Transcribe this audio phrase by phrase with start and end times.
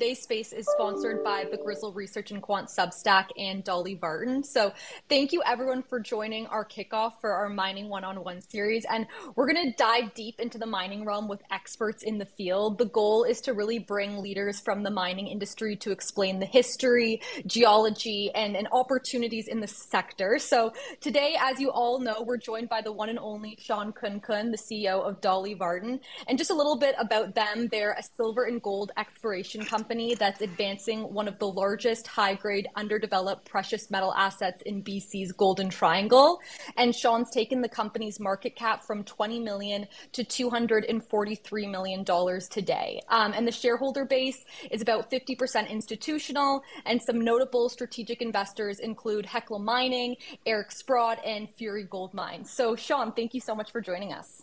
[0.00, 4.44] Today's space is sponsored by the Grizzle Research and Quant Substack and Dolly Varden.
[4.44, 4.72] So,
[5.08, 8.86] thank you everyone for joining our kickoff for our mining one on one series.
[8.88, 12.78] And we're going to dive deep into the mining realm with experts in the field.
[12.78, 17.20] The goal is to really bring leaders from the mining industry to explain the history,
[17.46, 20.38] geology, and, and opportunities in the sector.
[20.38, 24.52] So, today, as you all know, we're joined by the one and only Shawn Khunkhun,
[24.52, 25.98] the CEO of Dolly Varden.
[26.28, 30.14] And just a little bit about them they're a silver and gold exploration company company
[30.14, 35.70] that's advancing one of the largest high grade underdeveloped precious metal assets in BC's Golden
[35.70, 36.40] Triangle.
[36.76, 43.00] And Shawn's taken the company's market cap from 20 million to 243 million dollars today.
[43.08, 49.24] Um, and the shareholder base is about 50% institutional, and some notable strategic investors include
[49.24, 52.50] Hecla Mining, Eric Sprott, and Fury Gold Mines.
[52.50, 54.42] So, Shawn, thank you so much for joining us.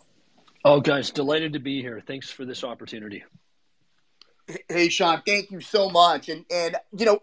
[0.64, 2.02] Oh, guys, delighted to be here.
[2.04, 3.22] Thanks for this opportunity.
[4.68, 6.28] Hey, Shawn, thank you so much.
[6.28, 7.22] And and you know,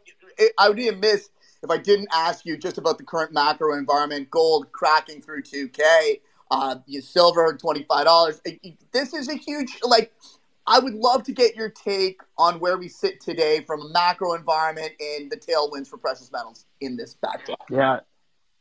[0.57, 1.29] I would be amiss
[1.61, 4.29] if I didn't ask you just about the current macro environment.
[4.29, 6.19] Gold cracking through 2K,
[6.51, 8.41] uh, silver twenty five dollars.
[8.91, 10.13] This is a huge like.
[10.65, 14.33] I would love to get your take on where we sit today from a macro
[14.33, 17.59] environment and the tailwinds for precious metals in this backdrop.
[17.69, 17.99] Yeah,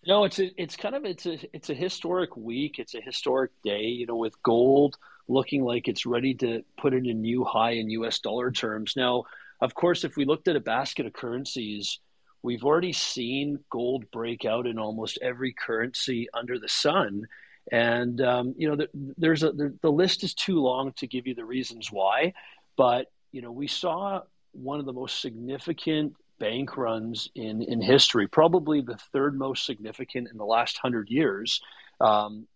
[0.05, 2.81] no, it's a, it's kind of it's a it's a historic week.
[2.81, 3.83] It's a historic day.
[3.83, 4.97] You know, with gold
[5.29, 8.95] looking like it's ready to put in a new high in US dollar terms.
[8.97, 9.25] Now,
[9.61, 11.99] of course, if we looked at a basket of currencies,
[12.43, 17.27] we've already seen gold break out in almost every currency under the sun.
[17.71, 21.27] And, um, you know, the, there's a, the, the list is too long to give
[21.27, 22.35] you the reasons why.
[22.77, 28.27] But, you know, we saw one of the most significant bank runs in, in history,
[28.27, 31.61] probably the third most significant in the last hundred years.
[32.01, 32.49] Um,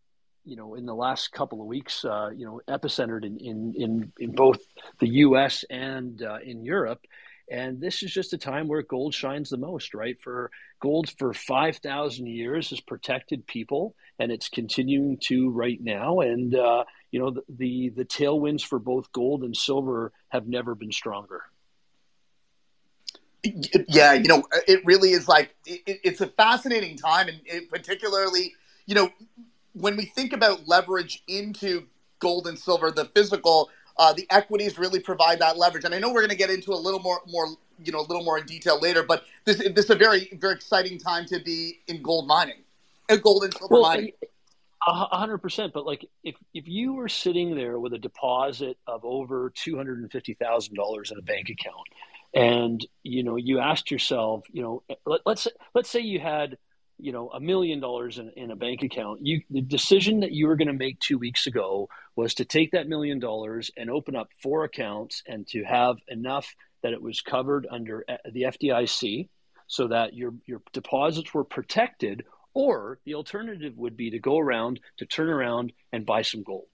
[0.46, 4.12] you know, in the last couple of weeks, uh, you know, epicentered in, in, in,
[4.18, 4.60] in both
[5.00, 5.64] the U.S.
[5.68, 7.00] and uh, in Europe.
[7.50, 10.20] And this is just a time where gold shines the most, right?
[10.20, 16.20] For gold for 5,000 years has protected people, and it's continuing to right now.
[16.20, 20.74] And, uh, you know, the, the, the tailwinds for both gold and silver have never
[20.74, 21.42] been stronger.
[23.88, 28.54] Yeah, you know, it really is like, it, it's a fascinating time, and it particularly,
[28.86, 29.10] you know,
[29.76, 31.86] when we think about leverage into
[32.18, 35.84] gold and silver, the physical, uh, the equities really provide that leverage.
[35.84, 37.48] And I know we're going to get into a little more, more,
[37.84, 39.02] you know, a little more in detail later.
[39.02, 42.62] But this, this is a very, very exciting time to be in gold mining,
[43.10, 44.12] uh, gold and silver well, mining.
[44.88, 45.72] A hundred percent.
[45.72, 49.98] But like, if if you were sitting there with a deposit of over two hundred
[49.98, 51.88] and fifty thousand dollars in a bank account,
[52.34, 56.56] and you know, you asked yourself, you know, let, let's let's say you had
[56.98, 60.46] you know a million dollars in, in a bank account you the decision that you
[60.46, 64.16] were going to make two weeks ago was to take that million dollars and open
[64.16, 69.28] up four accounts and to have enough that it was covered under uh, the fdic
[69.66, 72.24] so that your your deposits were protected
[72.56, 76.64] or the alternative would be to go around to turn around and buy some gold.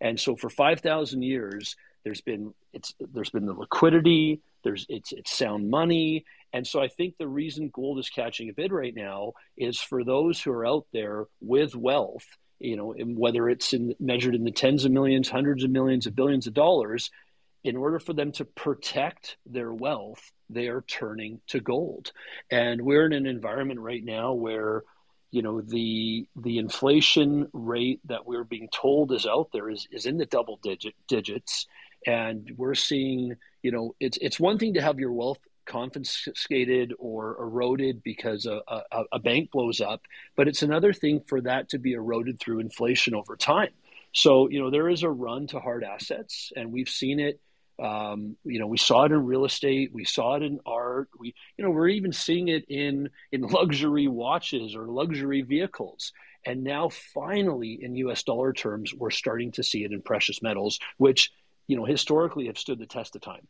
[0.00, 5.30] And so for 5000 years there's been it's there's been the liquidity there's it's it's
[5.30, 9.32] sound money and so I think the reason gold is catching a bid right now
[9.56, 12.26] is for those who are out there with wealth,
[12.58, 16.16] you know, whether it's in, measured in the tens of millions, hundreds of millions, of
[16.16, 17.10] billions of dollars,
[17.64, 22.12] in order for them to protect their wealth, they are turning to gold.
[22.50, 24.84] And we're in an environment right now where
[25.30, 30.06] you know the the inflation rate that we're being told is out there is is
[30.06, 31.66] in the double digit digits
[32.06, 35.38] and we're seeing you know it's it's one thing to have your wealth
[35.68, 40.02] confiscated or eroded because a, a, a, bank blows up,
[40.34, 43.70] but it's another thing for that to be eroded through inflation over time.
[44.12, 47.40] So, you know, there is a run to hard assets, and we've seen it.
[47.80, 51.08] Um, you know, we saw it in real estate, we saw it in art.
[51.16, 56.12] We, you know, we're even seeing it in in luxury watches or luxury vehicles.
[56.44, 58.22] And now, finally, in U.S.
[58.22, 61.30] dollar terms, we're starting to see it in precious metals, which
[61.66, 63.46] you know historically have stood the test of time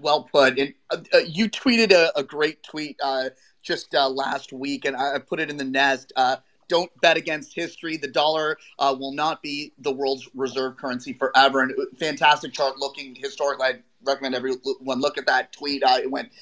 [0.00, 0.58] well put.
[0.58, 3.30] And uh, uh, you tweeted a, a great tweet uh,
[3.62, 6.12] just uh, last week, and I, put it in the nest.
[6.16, 6.36] Uh,
[6.68, 7.96] don't bet against history.
[7.96, 11.60] The dollar will not be the world's reserve currency forever.
[11.60, 13.66] And fantastic chart looking historically.
[13.66, 13.72] I
[14.04, 15.84] recommend everyone look at that tweet.
[15.86, 16.32] it went,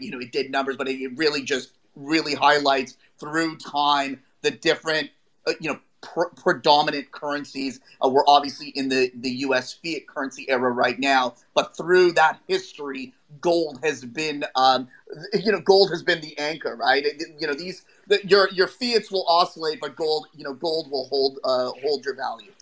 [0.00, 5.10] you know, it did numbers, but it really just really highlights through time the different,
[5.60, 7.80] you know, pr- predominant currencies.
[8.04, 9.72] Uh, we're obviously in the, the U.S.
[9.72, 14.88] fiat currency era right now, but through that history, gold has been, um,
[15.34, 17.04] you know, gold has been the anchor, right?
[17.38, 21.08] You know, these the, your your fiats will oscillate, but gold, you know, gold will
[21.08, 22.52] hold uh, hold your value.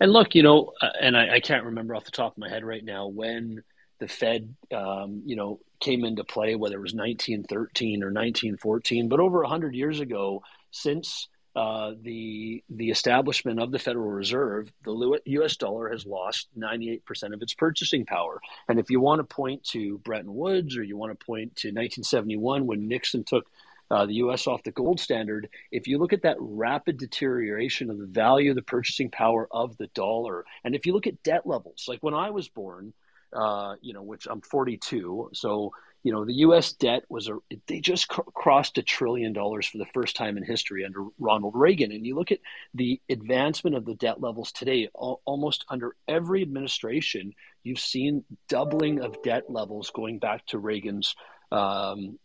[0.00, 2.48] And look, you know, uh, and I, I can't remember off the top of my
[2.48, 3.62] head right now when
[3.98, 9.08] the Fed, um, you know, came into play, whether it was 1913 or 1914.
[9.08, 15.20] But over 100 years ago, since uh, the the establishment of the Federal Reserve, the
[15.24, 15.56] U.S.
[15.56, 17.02] dollar has lost 98%
[17.34, 18.40] of its purchasing power.
[18.68, 21.68] And if you want to point to Bretton Woods or you want to point to
[21.70, 23.50] 1971 when Nixon took
[23.90, 24.46] uh, the U.S.
[24.46, 28.56] off the gold standard, if you look at that rapid deterioration of the value of
[28.56, 32.14] the purchasing power of the dollar, and if you look at debt levels, like when
[32.14, 32.92] I was born,
[33.32, 35.72] uh, you know, which I'm 42, so
[36.02, 36.72] you know the U.S.
[36.72, 40.44] debt was a they just cr- crossed a trillion dollars for the first time in
[40.44, 42.40] history under Ronald Reagan, and you look at
[42.74, 47.32] the advancement of the debt levels today, al- almost under every administration,
[47.64, 51.16] you've seen doubling of debt levels going back to Reagan's
[51.50, 52.18] um,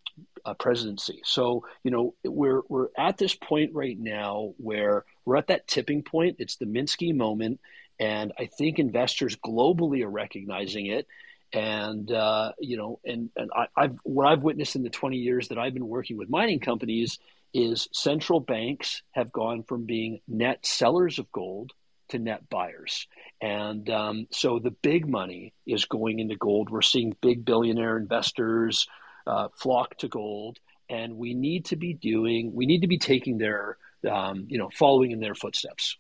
[0.45, 1.21] uh, presidency.
[1.25, 6.03] So you know we're we're at this point right now where we're at that tipping
[6.03, 6.37] point.
[6.39, 7.59] It's the Minsky moment,
[7.99, 11.07] and I think investors globally are recognizing it.
[11.53, 15.49] And uh, you know, and and I, I've what I've witnessed in the 20 years
[15.49, 17.19] that I've been working with mining companies
[17.53, 21.71] is central banks have gone from being net sellers of gold
[22.09, 23.07] to net buyers.
[23.41, 26.69] And um, so the big money is going into gold.
[26.69, 28.87] We're seeing big billionaire investors
[29.27, 30.59] uh, flock to gold,
[30.89, 33.77] and we need to be doing, we need to be taking their,
[34.09, 35.97] um, you know, following in their footsteps.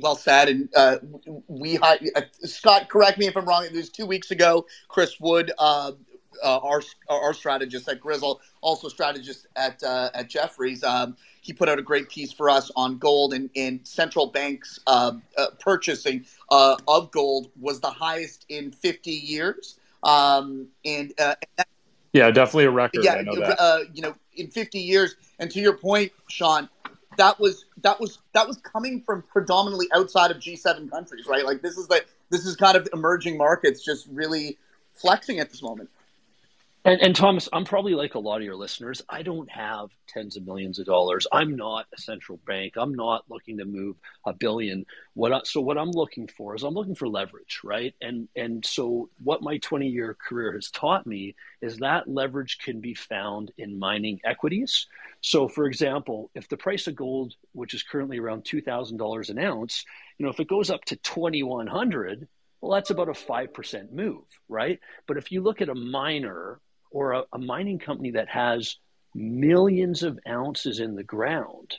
[0.00, 0.48] Well said.
[0.48, 0.98] And uh,
[1.46, 1.96] we, uh,
[2.44, 3.64] Scott, correct me if I'm wrong.
[3.64, 4.66] It was two weeks ago.
[4.88, 5.92] Chris Wood, uh,
[6.42, 11.68] uh our our strategist at Grizzle, also strategist at uh, at Jefferies, um, he put
[11.68, 15.22] out a great piece for us on gold and, and central banks um,
[15.58, 19.78] purchasing of gold was the highest in 50 years.
[20.04, 21.66] Um, and, and
[22.12, 23.04] yeah, definitely a record.
[23.04, 25.16] Yeah, know uh, you know, in 50 years.
[25.38, 26.68] And to your point, Shawn,
[27.18, 31.44] that was that was that was coming from predominantly outside of G7 countries, right?
[31.44, 34.56] Like this is the this is kind of emerging markets just really
[34.94, 35.90] flexing at this moment.
[36.88, 39.02] And, and, Thomas, I'm probably like a lot of your listeners.
[39.10, 41.26] I don't have tens of millions of dollars.
[41.30, 42.78] I'm not a central bank.
[42.78, 44.86] I'm not looking to move a billion.
[45.12, 47.94] What I, so what I'm looking for is I'm looking for leverage, right?
[48.00, 52.80] And and so what my 20 year career has taught me is that leverage can
[52.80, 54.86] be found in mining equities.
[55.20, 59.28] So, for example, if the price of gold, which is currently around two thousand dollars
[59.28, 59.84] an ounce,
[60.16, 62.28] you know, if it goes up to 2,100,
[62.62, 64.80] well, that's about a 5% move, right?
[65.06, 68.76] But if you look at a miner or a, a mining company that has
[69.14, 71.76] millions of ounces in the ground,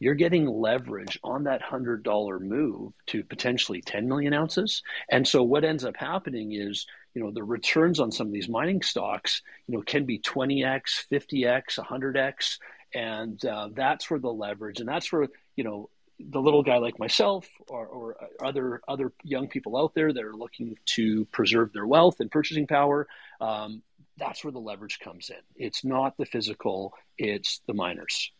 [0.00, 4.82] you're getting leverage on that $100 move to potentially 10 million ounces.
[5.10, 8.48] And so what ends up happening is, you know, the returns on some of these
[8.48, 12.58] mining stocks, you know, can be 20x, 50x, 100x.
[12.94, 15.90] And uh, that's where the leverage, and that's where, you know,
[16.20, 20.34] the little guy like myself or, or, other other young people out there that are
[20.34, 23.06] looking to preserve their wealth and purchasing power,
[23.40, 23.82] um,
[24.18, 25.36] that's where the leverage comes in.
[25.56, 28.30] It's not the physical; it's the miners.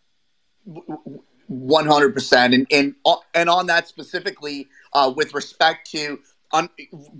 [1.46, 2.94] One hundred percent, and and
[3.34, 6.18] and on that specifically, uh, with respect to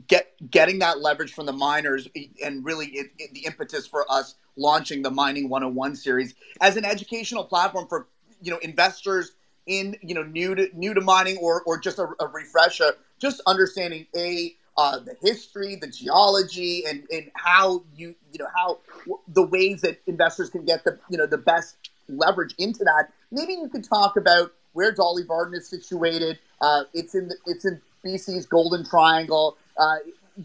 [0.07, 2.09] get getting that leverage from the miners,
[2.45, 6.85] and really it, it, the impetus for us launching the Mining 101 series as an
[6.85, 8.09] educational platform for
[8.43, 9.33] you know investors
[9.67, 13.41] in you know new to new to mining or or just a, a refresher, just
[13.47, 18.79] understanding a uh, the history, the geology, and, and how you you know how
[19.27, 21.77] the ways that investors can get the you know the best
[22.09, 23.09] leverage into that.
[23.33, 26.39] Maybe you could talk about where Dolly Varden is situated.
[26.61, 29.57] Uh, it's in the, it's in BC's Golden Triangle.
[29.77, 29.97] Uh,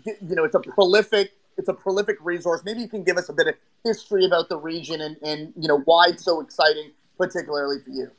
[0.04, 2.63] you know, it's a prolific it's a prolific resource.
[2.66, 5.68] Maybe you can give us a bit of history about the region and, and you
[5.68, 8.10] know why it's so exciting, particularly for you.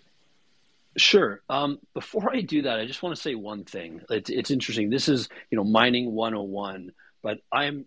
[0.97, 1.43] Sure.
[1.49, 4.01] Um, before I do that, I just want to say one thing.
[4.11, 4.91] It's, it's interesting.
[4.91, 7.87] This is, you know, mining 101, but I'm,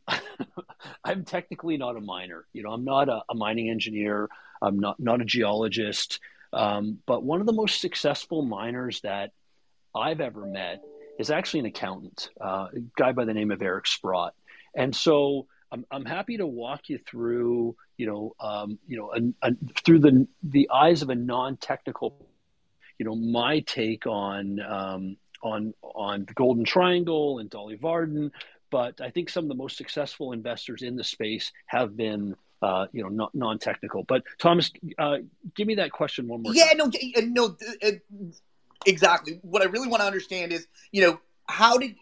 [1.03, 2.45] I'm technically not a miner.
[2.51, 4.29] You know, I'm not a, a mining engineer.
[4.61, 6.19] I'm not, not a geologist.
[6.51, 9.31] Um, but one of the most successful miners that
[9.95, 10.83] I've ever met
[11.17, 14.33] is actually an accountant, uh, a guy by the name of Eric Sprott.
[14.75, 19.47] And so I'm, I'm happy to walk you through, you know, um, you know, a,
[19.47, 19.51] a,
[19.83, 22.26] through the the eyes of a non-technical
[22.99, 28.31] you know my take on um, on on the Golden Triangle and Dolly Varden,
[28.69, 32.87] but I think some of the most successful investors in the space have been uh,
[32.91, 34.03] you know not non-technical.
[34.03, 35.17] But Thomas, uh,
[35.55, 36.53] give me that question one more.
[36.53, 36.77] Yeah, time.
[36.77, 36.89] no,
[37.23, 37.91] no, uh,
[38.85, 39.39] exactly.
[39.41, 41.95] What I really want to understand is you know how did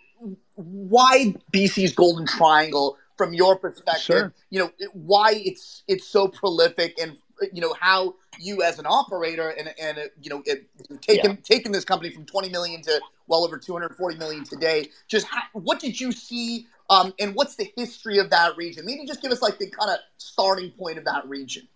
[0.55, 4.33] why BC's Golden Triangle from your perspective, sure.
[4.49, 7.17] you know, why it's it's so prolific and
[7.53, 10.67] you know how you as an operator and and you know it,
[11.01, 11.37] taking yeah.
[11.43, 15.79] taking this company from 20 million to well over 240 million today just how, what
[15.79, 18.85] did you see Um, and what's the history of that region?
[18.85, 21.67] Maybe just give us like the kind of starting point of that region.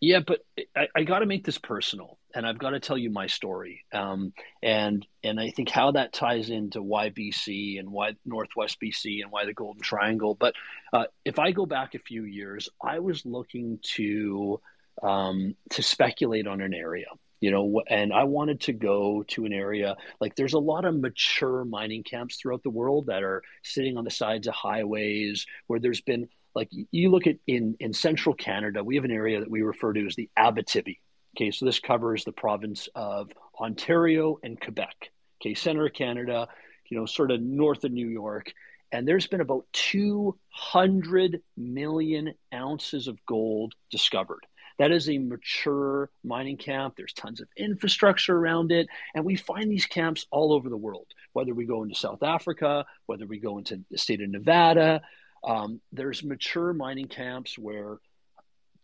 [0.00, 0.44] Yeah, but
[0.76, 3.84] I, I got to make this personal, and I've got to tell you my story,
[3.92, 9.22] um, and and I think how that ties into why BC and why Northwest BC
[9.22, 10.36] and why the Golden Triangle.
[10.36, 10.54] But
[10.92, 14.60] uh, if I go back a few years, I was looking to
[15.02, 17.06] um, to speculate on an area,
[17.40, 20.94] you know, and I wanted to go to an area like there's a lot of
[20.94, 25.80] mature mining camps throughout the world that are sitting on the sides of highways where
[25.80, 29.50] there's been like you look at in in central Canada, we have an area that
[29.50, 30.98] we refer to as the Abitibi.
[31.38, 33.30] Okay, so this covers the province of
[33.60, 35.12] Ontario and Quebec.
[35.40, 36.48] Okay, center of Canada,
[36.90, 38.52] you know, sort of north of New York.
[38.90, 44.46] And there's been about 200 million ounces of gold discovered.
[44.80, 46.94] That is a mature mining camp.
[46.96, 48.88] There's tons of infrastructure around it.
[49.14, 52.84] And we find these camps all over the world, whether we go into South Africa,
[53.06, 55.02] whether we go into the state of Nevada,
[55.44, 57.98] um, there's mature mining camps where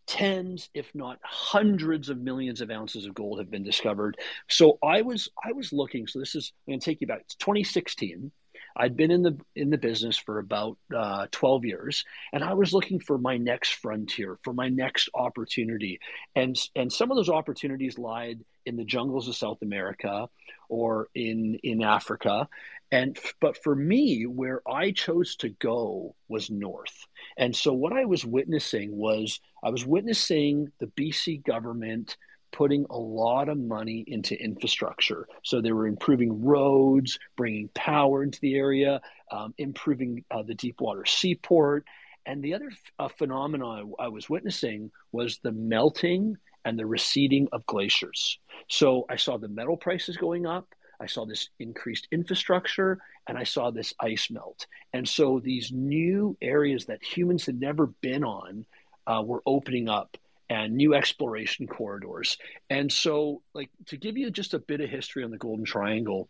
[0.07, 4.17] tens, if not hundreds of millions of ounces of gold have been discovered.
[4.47, 6.07] So I was I was looking.
[6.07, 7.21] So this is I'm going to take you back.
[7.21, 8.31] It's 2016.
[8.75, 12.73] I'd been in the in the business for about uh, 12 years, and I was
[12.73, 15.99] looking for my next frontier, for my next opportunity,
[16.35, 20.27] and and some of those opportunities lied in the jungles of South America
[20.67, 22.49] or in in Africa,
[22.91, 27.07] and but for me, where I chose to go was north.
[27.37, 32.17] And so what I was witnessing was I was witnessing the BC government
[32.55, 35.27] putting a lot of money into infrastructure.
[35.43, 41.05] So they were improving roads, bringing power into the area, um, improving uh, the Deepwater
[41.05, 41.85] Seaport.
[42.25, 47.65] And the other uh, phenomenon I was witnessing was the melting and the receding of
[47.65, 48.39] glaciers.
[48.69, 50.67] So I saw the metal prices going up.
[50.99, 54.65] I saw this increased infrastructure and I saw this ice melt.
[54.93, 58.65] And so these new areas that humans had never been on
[59.05, 60.17] uh, were opening up
[60.49, 62.37] and new exploration corridors.
[62.69, 66.29] And so, like, to give you just a bit of history on the Golden Triangle,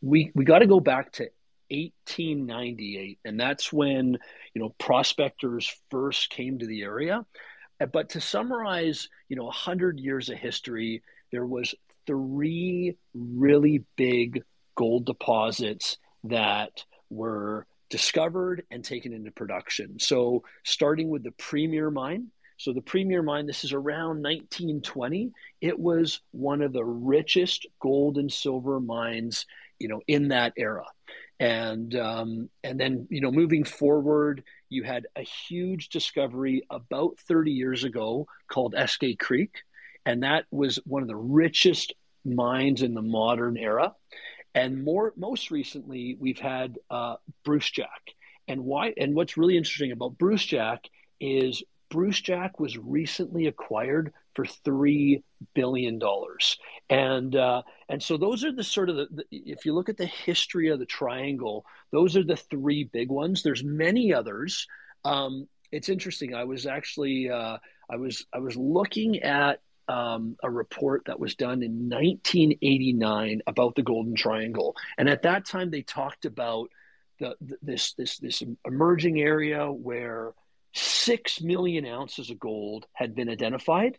[0.00, 1.28] we, we got to go back to
[1.70, 3.18] 1898.
[3.24, 4.18] And that's when,
[4.54, 7.24] you know, prospectors first came to the area.
[7.80, 11.74] Uh, but to summarize, you know, 100 years of history, there was
[12.06, 14.42] three really big
[14.76, 19.98] gold deposits that were discovered and taken into production.
[19.98, 22.28] So, starting with the Premier Mine.
[22.56, 25.32] So, the Premier Mine, this is around 1920.
[25.60, 29.46] It was one of the richest gold and silver mines,
[29.78, 30.86] you know, in that era.
[31.40, 37.50] And um, and then you know, moving forward, you had a huge discovery about 30
[37.50, 39.62] years ago called Eskay Creek
[40.06, 41.94] and that was one of the richest
[42.24, 43.94] mines in the modern era.
[44.54, 48.14] And more, most recently, we've had uh, Brucejack.
[48.46, 48.92] And why?
[48.96, 50.80] And what's really interesting about Brucejack
[51.20, 51.62] is
[51.94, 55.22] Brucejack was recently acquired for three
[55.54, 56.58] billion dollars,
[56.90, 59.96] and uh, and so those are the sort of the, the, if you look at
[59.96, 63.44] the history of the triangle, those are the three big ones.
[63.44, 64.66] There's many others.
[65.04, 66.34] Um, it's interesting.
[66.34, 67.58] I was actually uh,
[67.88, 73.76] I was I was looking at um, a report that was done in 1989 about
[73.76, 76.70] the Golden Triangle, and at that time they talked about
[77.20, 80.32] the, this this this emerging area where
[80.74, 83.98] six million ounces of gold had been identified.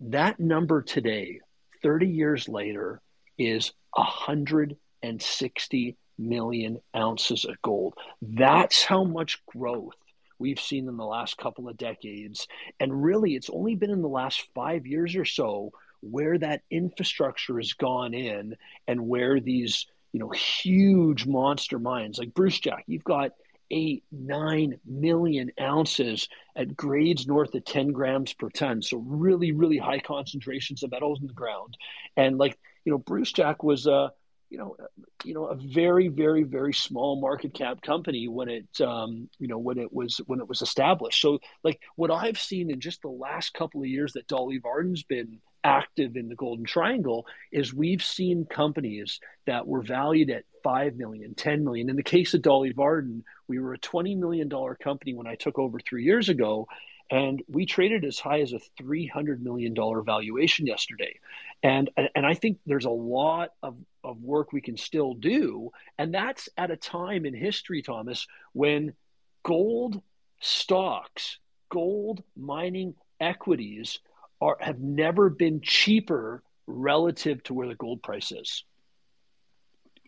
[0.00, 1.40] That number today,
[1.82, 3.00] 30 years later,
[3.38, 7.94] is 160 million ounces of gold.
[8.22, 9.94] That's how much growth
[10.38, 12.48] we've seen in the last couple of decades.
[12.80, 17.58] And really, it's only been in the last five years or so where that infrastructure
[17.58, 23.32] has gone in and where these you know huge monster mines like Brucejack you've got
[23.70, 28.82] eight, nine million ounces at grades north of 10 grams per ton.
[28.82, 31.76] So really, really high concentrations of metals in the ground.
[32.16, 34.08] And like, you know, Brucejack was uh,
[34.54, 34.76] you know,
[35.24, 39.58] you know, a very, very, very small market cap company when it, um, you know,
[39.58, 41.20] when it was when it was established.
[41.20, 45.02] So, like what I've seen in just the last couple of years that Dolly Varden's
[45.02, 50.94] been active in the Golden Triangle is we've seen companies that were valued at 5
[50.94, 51.90] million, 10 million.
[51.90, 54.48] In the case of Dolly Varden, we were a $20 million
[54.80, 56.68] company when I took over three years ago.
[57.10, 61.20] And we traded as high as a $300 million valuation yesterday.
[61.62, 65.70] And, and I think there's a lot of, of work we can still do.
[65.98, 68.94] And that's at a time in history, Thomas, when
[69.42, 70.00] gold
[70.40, 71.38] stocks,
[71.70, 74.00] gold mining equities
[74.40, 78.64] are, have never been cheaper relative to where the gold price is.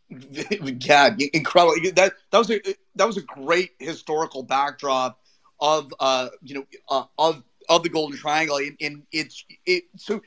[0.30, 1.74] yeah, incredible.
[1.94, 2.60] That that was a
[2.94, 5.20] that was a great historical backdrop
[5.60, 10.22] of uh you know uh, of of the Golden Triangle, and, and it's it so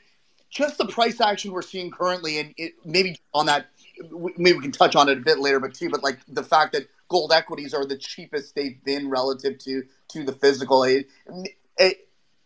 [0.50, 3.66] just the price action we're seeing currently, and it, maybe on that
[4.36, 6.72] maybe we can touch on it a bit later, but too, but like the fact
[6.72, 11.06] that gold equities are the cheapest they've been relative to to the physical aid.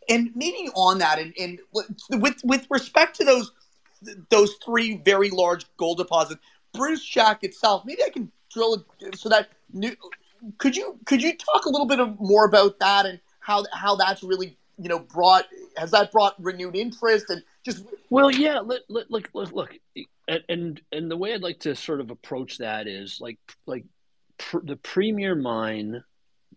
[0.06, 1.60] And maybe on that, and, and
[2.10, 3.52] with with respect to those
[4.28, 6.40] those three very large gold deposits,
[6.76, 9.94] Brucejack itself, maybe I can drill so that new.
[10.58, 13.96] Could you could you talk a little bit of, more about that and how how
[13.96, 15.46] that's really you know brought
[15.76, 19.74] has that brought renewed interest and just well yeah look look look, look
[20.48, 23.84] and and the way I'd like to sort of approach that is like like
[24.38, 26.02] pr- the premier mine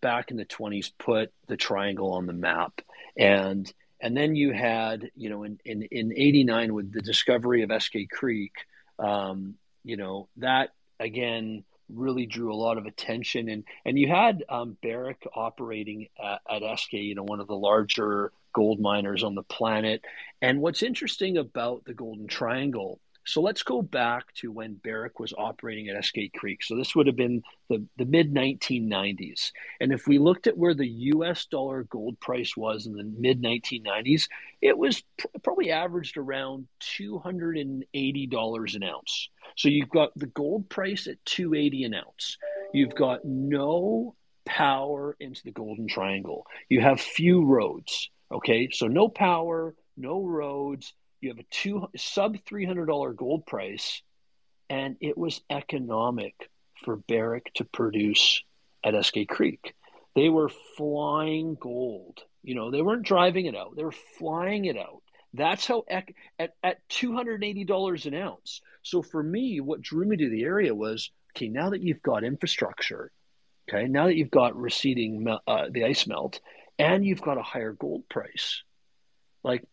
[0.01, 2.81] back in the 20s put the triangle on the map
[3.17, 7.69] and and then you had you know in in, in 89 with the discovery of
[7.69, 8.53] Eskay Creek
[8.99, 13.49] um, you know that again really drew a lot of attention.
[13.49, 17.55] And and you had um, Barrick operating at, at Eskay you know one of the
[17.55, 20.03] larger gold miners on the planet.
[20.41, 25.33] And what's interesting about the golden triangle so let's go back to when Barrick was
[25.37, 26.63] operating at Eskay Creek.
[26.63, 29.51] So this would have been the, the mid 1990s.
[29.81, 33.41] And if we looked at where the US dollar gold price was in the mid
[33.41, 34.29] 1990s,
[34.61, 39.29] it was pr- probably averaged around $280 an ounce.
[39.57, 42.37] So you've got the gold price at 280 an ounce.
[42.73, 44.15] You've got no
[44.45, 46.45] power into the Golden Triangle.
[46.69, 48.09] You have few roads.
[48.31, 53.45] Okay, so no power, no roads, you have a two sub three hundred dollar gold
[53.45, 54.01] price,
[54.69, 56.49] and it was economic
[56.83, 58.41] for Barrick to produce
[58.83, 59.73] at Eskay Creek.
[60.15, 62.19] They were flying gold.
[62.43, 65.01] You know, they weren't driving it out; they were flying it out.
[65.33, 66.09] That's how at
[66.63, 68.61] at two hundred eighty dollars an ounce.
[68.81, 71.49] So for me, what drew me to the area was okay.
[71.49, 73.11] Now that you've got infrastructure,
[73.69, 76.39] okay, now that you've got receding uh, the ice melt,
[76.79, 78.63] and you've got a higher gold price,
[79.43, 79.63] like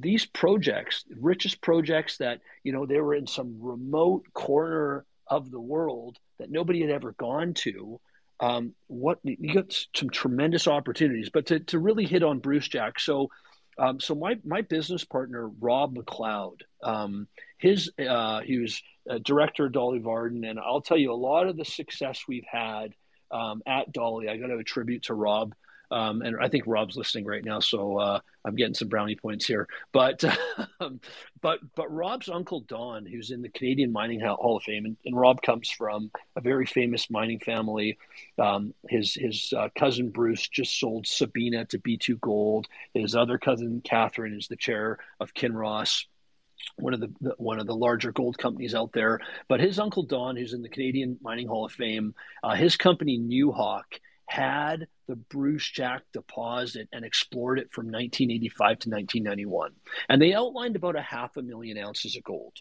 [0.00, 5.60] these projects, richest projects that, you know, they were in some remote corner of the
[5.60, 8.00] world that nobody had ever gone to.
[8.40, 13.00] Um, what you got some tremendous opportunities, but to, to really hit on Brucejack.
[13.00, 13.30] So,
[13.78, 17.26] um, so my, my business partner, Rob McLeod, um,
[17.58, 18.80] his, uh, he was
[19.24, 20.44] director of Dolly Varden.
[20.44, 22.94] And I'll tell you a lot of the success we've had,
[23.30, 25.54] um, at Dolly, I got to attribute to Rob.
[25.90, 29.46] Um, and I think Rob's listening right now, so uh, I'm getting some brownie points
[29.46, 29.66] here.
[29.92, 30.22] But
[30.80, 31.00] um,
[31.40, 35.16] but but Rob's uncle Don, who's in the Canadian Mining Hall of Fame, and, and
[35.16, 37.98] Rob comes from a very famous mining family.
[38.38, 42.66] Um, his his uh, cousin Bruce just sold Sabina to B2Gold.
[42.92, 46.04] His other cousin Catherine is the chair of Kinross
[46.76, 49.20] one of the, the, one of the larger gold companies out there.
[49.48, 53.18] But his uncle Don, who's in the Canadian Mining Hall of Fame, uh, his company
[53.18, 53.84] Newhawk
[54.28, 59.72] had the Brucejack deposit and explored it from 1985 to 1991.
[60.08, 62.52] And they outlined about a half a million ounces of gold.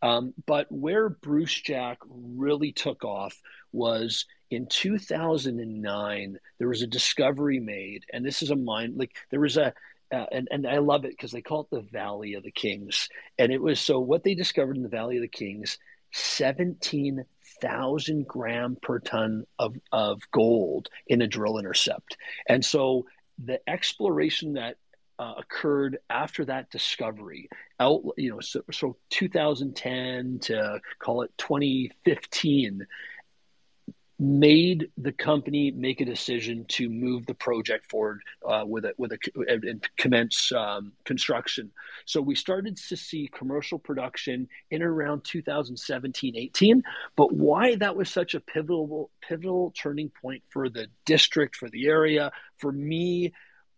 [0.00, 3.38] Um, but where Brucejack really took off
[3.70, 9.40] was in 2009, there was a discovery made, and this is a mine, like there
[9.40, 9.74] was a,
[10.10, 13.10] uh, and, and I love it because they call it the Valley of the Kings.
[13.38, 15.76] And it was so what they discovered in the Valley of the Kings
[16.12, 17.24] 17
[17.60, 22.16] thousand gram per ton of, of gold in a drill intercept.
[22.48, 23.06] And so
[23.44, 24.76] the exploration that
[25.18, 32.84] uh, occurred after that discovery out you know so, so 2010 to call it 2015
[34.24, 39.12] made the company make a decision to move the project forward uh, with a with
[39.12, 41.70] a and commence um, construction.
[42.06, 46.82] So we started to see commercial production in around 2017 18.
[47.16, 51.86] But why that was such a pivotal pivotal turning point for the district, for the
[51.86, 53.32] area, for me,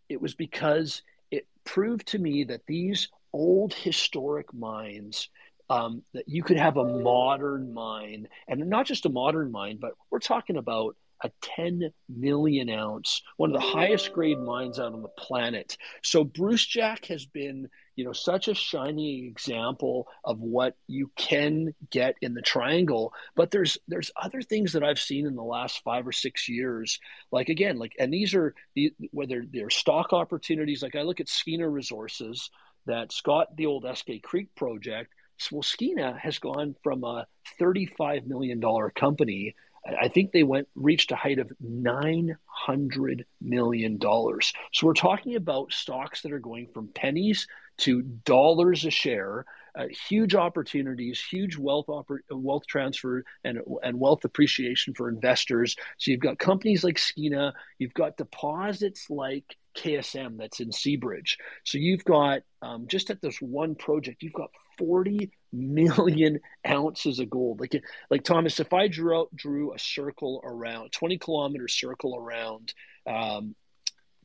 [0.08, 5.28] it was because it proved to me that these old historic mines
[5.68, 9.92] um, that you could have a modern mine, and not just a modern mine, but
[10.10, 15.02] we're talking about a 10 million ounce, one of the highest grade mines out on
[15.02, 15.76] the planet.
[16.02, 22.16] So Brucejack has been, you know, such a shining example of what you can get
[22.20, 23.12] in the triangle.
[23.34, 27.00] But there's there's other things that I've seen in the last five or six years.
[27.32, 30.82] Like again, like and these are the whether they're stock opportunities.
[30.82, 32.50] Like I look at Skeena Resources
[32.84, 37.26] that's got the old Eskay Creek project Skeena has gone from a
[37.60, 38.60] $35 million
[38.94, 39.54] company.
[40.00, 42.36] I think they went reached a height of $900
[43.40, 44.00] million.
[44.00, 47.46] So we're talking about stocks that are going from pennies
[47.78, 49.44] to dollars a share.
[49.76, 51.86] uh, huge opportunities, huge wealth
[52.30, 55.76] wealth transfer and and wealth appreciation for investors.
[55.98, 59.44] So you've got companies like Skeena, you've got deposits like
[59.76, 61.36] KSM that's in Seabridge.
[61.64, 67.30] So you've got um, just at this one project, you've got 40 million ounces of
[67.30, 67.60] gold.
[67.60, 72.74] Like, like Thomas, if I drew drew a circle around 20 kilometer circle around
[73.06, 73.54] um,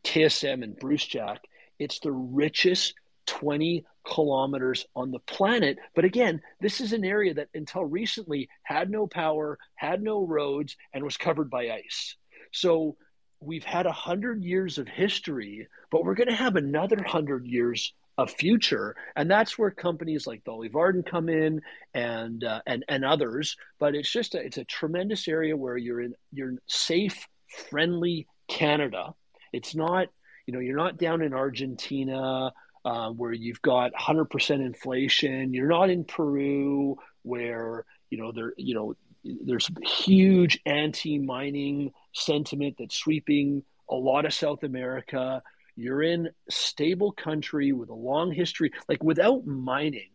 [0.04, 1.38] and Brucejack,
[1.80, 2.94] it's the richest
[3.28, 5.78] 20 kilometers on the planet.
[5.96, 10.76] But again, this is an area that until recently had no power, had no roads,
[10.94, 12.16] and was covered by ice.
[12.52, 12.98] So
[13.40, 17.94] we've had a hundred years of history, but we're going to have another hundred years
[18.22, 21.62] of future, and that's where companies like Dolly Varden come in,
[21.94, 23.58] and uh, and and others.
[23.80, 27.28] But it's just a, it's a tremendous area where you're in you're safe,
[27.70, 29.14] friendly Canada.
[29.54, 30.08] It's not
[30.46, 32.52] you know you're not down in Argentina
[32.86, 35.54] uh, where you've got 100% inflation.
[35.54, 42.96] You're not in Peru where you know there you know there's huge anti-mining sentiment that's
[42.96, 45.44] sweeping a lot of South America.
[45.76, 48.72] You're in stable country with a long history.
[48.88, 50.10] Like without mining,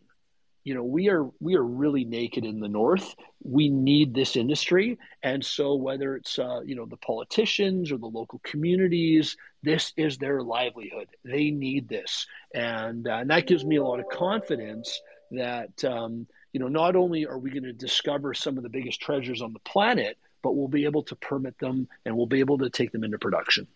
[0.66, 3.14] you know, we are we are really naked in the north.
[3.44, 8.06] We need this industry, and so whether it's uh, you know the politicians or the
[8.06, 11.06] local communities, this is their livelihood.
[11.24, 16.26] They need this, and uh, and that gives me a lot of confidence that um,
[16.52, 19.52] you know not only are we going to discover some of the biggest treasures on
[19.52, 22.90] the planet, but we'll be able to permit them and we'll be able to take
[22.90, 23.68] them into production.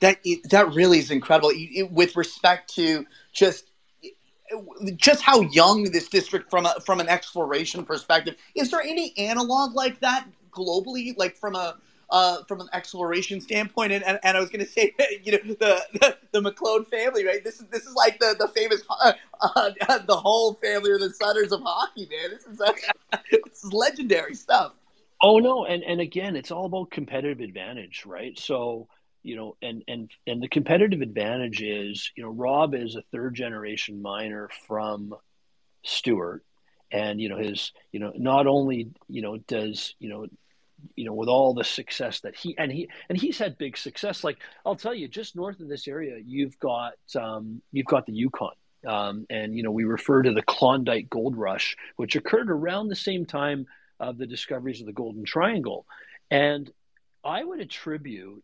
[0.00, 0.18] That
[0.50, 1.52] that really is incredible.
[1.90, 3.70] With respect to just
[4.96, 9.74] just how young this district from a, from an exploration perspective is there any analog
[9.74, 11.74] like that globally like from a
[12.12, 15.38] uh, from an exploration standpoint, and, and, and I was going to say, you know,
[15.44, 17.42] the, the, the McLeod family, right?
[17.42, 21.10] This is this is like the the famous uh, uh, the whole family or the
[21.10, 22.30] Sutters of hockey, man.
[22.30, 22.58] This is
[23.30, 24.74] this is legendary stuff.
[25.22, 28.38] Oh no, and and again, it's all about competitive advantage, right?
[28.38, 28.88] So
[29.22, 33.34] you know, and and and the competitive advantage is, you know, Rob is a third
[33.34, 35.14] generation miner from
[35.84, 36.44] Stewart,
[36.90, 40.26] and you know his, you know, not only you know does you know,
[40.96, 44.24] you know, with all the success that he and he and he's had big success.
[44.24, 48.12] Like I'll tell you, just north of this area, you've got um, you've got the
[48.12, 48.52] Yukon.
[48.84, 52.96] Um, and you know we refer to the Klondike Gold Rush, which occurred around the
[52.96, 53.66] same time
[54.00, 55.86] of the discoveries of the Golden Triangle,
[56.32, 56.68] and
[57.22, 58.42] I would attribute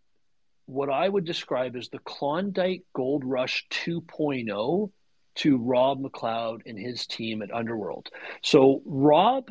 [0.69, 4.91] what I would describe as the Klondike Gold Rush 2.0
[5.37, 8.11] to Rob McLeod and his team at Underworld.
[8.43, 9.51] So, Rob,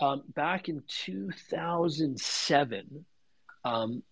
[0.00, 3.04] um, back in 2007,
[3.64, 4.02] um,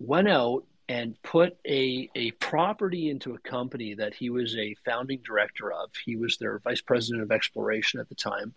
[0.00, 5.20] went out and put a, a property into a company that he was a founding
[5.24, 5.90] director of.
[6.04, 8.54] He was their vice president of exploration at the time.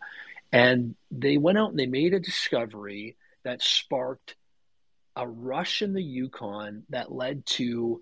[0.51, 4.33] And they went out and they made a discovery that sparked
[5.15, 8.01] a rush in the Yukon that led to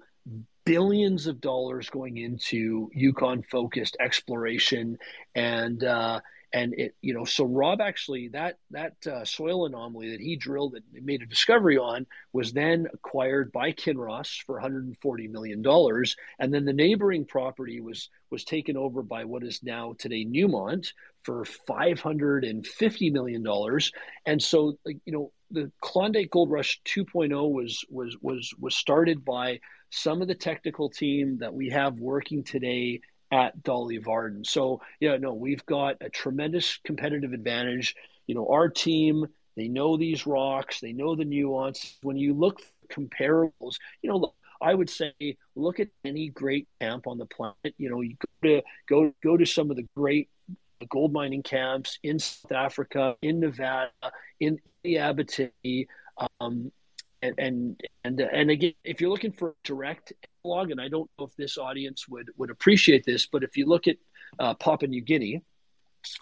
[0.65, 4.97] billions of dollars going into Yukon focused exploration.
[5.33, 6.19] And uh,
[6.53, 10.75] and it you know so Rob actually that that uh, soil anomaly that he drilled
[10.75, 16.15] and made a discovery on was then acquired by Kinross for 140 million dollars.
[16.39, 20.87] And then the neighboring property was was taken over by what is now today Newmont
[21.23, 23.91] for 550 million dollars.
[24.25, 29.59] And so you know the Klondike Gold Rush 2.0 was was was was started by
[29.89, 34.43] some of the technical team that we have working today at Dolly Varden.
[34.43, 37.95] So yeah, no, we've got a tremendous competitive advantage.
[38.25, 41.97] You know, our team they know these rocks, they know the nuance.
[42.03, 45.13] When you look comparables, you know, I would say
[45.55, 47.73] look at any great camp on the planet.
[47.77, 50.29] You know, you go to go go to some of the great
[50.85, 53.91] gold mining camps in South Africa, in Nevada,
[54.39, 55.87] in the Abitibi,
[56.39, 56.71] um,
[57.21, 60.13] and and and and again, if you're looking for direct
[60.45, 63.65] analog, and I don't know if this audience would would appreciate this, but if you
[63.65, 63.97] look at
[64.39, 65.41] uh, Papua New Guinea,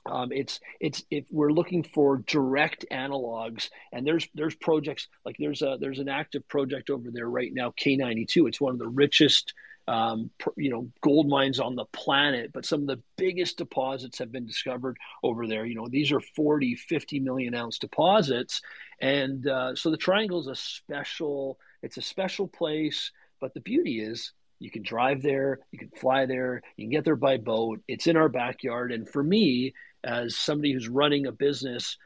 [0.06, 5.62] um, it's it's if we're looking for direct analogs, and there's there's projects like there's
[5.62, 8.48] a there's an active project over there right now, K92.
[8.48, 9.54] It's one of the richest
[9.88, 14.32] um, you know, gold mines on the planet, but some of the biggest deposits have
[14.32, 15.65] been discovered over there.
[15.65, 18.62] You know, these are 40, 50 million ounce deposits.
[19.00, 23.12] And uh, so the triangle is a special, it's a special place.
[23.39, 27.06] But the beauty is you can drive there, you can fly there, you can get
[27.06, 27.82] there by boat.
[27.88, 28.91] It's in our backyard.
[28.91, 31.98] And for me, as somebody who's running a business,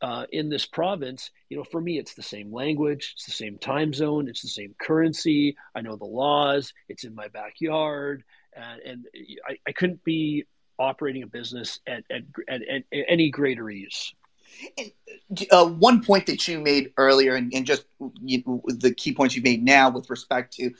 [0.00, 3.58] uh, in this province, you know, for me, it's the same language, it's the same
[3.58, 5.56] time zone, it's the same currency.
[5.74, 8.24] I know the laws, it's in my backyard,
[8.54, 9.06] and, and
[9.48, 10.44] I, I couldn't be
[10.78, 14.12] operating a business at, at, at, at any greater ease.
[14.76, 14.92] And,
[15.50, 17.84] uh, one point that you made earlier, and, and just
[18.22, 20.72] you, the key points you made now with respect to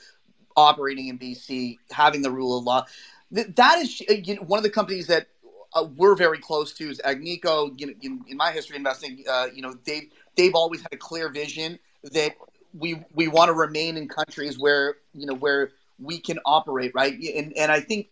[0.55, 2.85] operating in BC, having the rule of law,
[3.31, 5.27] that, that is you know, one of the companies that
[5.73, 7.73] uh, we're very close to is Agnico.
[7.79, 10.97] You know, in, in my history investing, uh, you know, they've they've always had a
[10.97, 12.33] clear vision that
[12.77, 17.13] we we want to remain in countries where you know where we can operate, right?
[17.13, 18.07] And and I think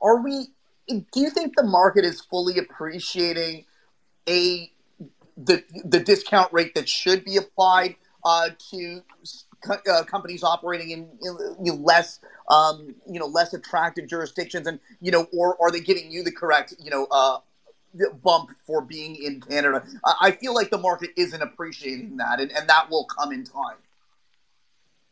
[0.00, 0.48] are we?
[0.88, 3.64] Do you think the market is fully appreciating
[4.28, 4.70] a
[5.36, 9.02] the the discount rate that should be applied uh, to
[9.68, 11.08] uh, companies operating in,
[11.64, 16.10] in less um, you know less attractive jurisdictions, and you know, or are they giving
[16.10, 17.38] you the correct you know uh,
[18.22, 19.84] bump for being in Canada?
[20.20, 23.76] I feel like the market isn't appreciating that, and, and that will come in time.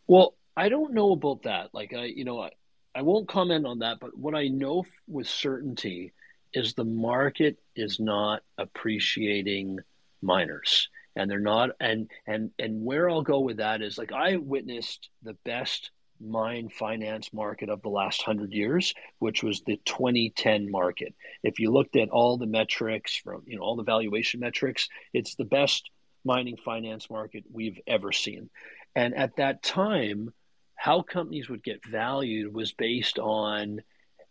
[0.07, 1.71] Well, I don't know about that.
[1.73, 2.51] Like I, you know, I,
[2.95, 3.99] I won't comment on that.
[4.01, 6.13] But what I know with certainty
[6.53, 9.81] is the market is not appreciating
[10.23, 14.37] miners and they're not and and and where I'll go with that is like I
[14.37, 20.71] witnessed the best mine finance market of the last 100 years which was the 2010
[20.71, 21.15] market.
[21.43, 25.35] If you looked at all the metrics from you know all the valuation metrics it's
[25.35, 25.91] the best
[26.25, 28.49] mining finance market we've ever seen.
[28.95, 30.33] And at that time
[30.77, 33.81] how companies would get valued was based on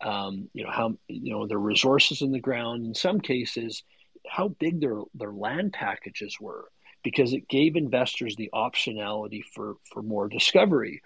[0.02, 2.86] um, you know how you know their resources in the ground.
[2.86, 3.84] In some cases
[4.28, 6.66] how big their their land packages were
[7.04, 11.02] because it gave investors the optionality for for more discovery.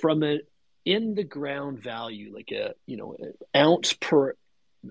[0.00, 0.40] From an
[0.88, 3.14] in the ground value like a you know
[3.54, 4.34] ounce per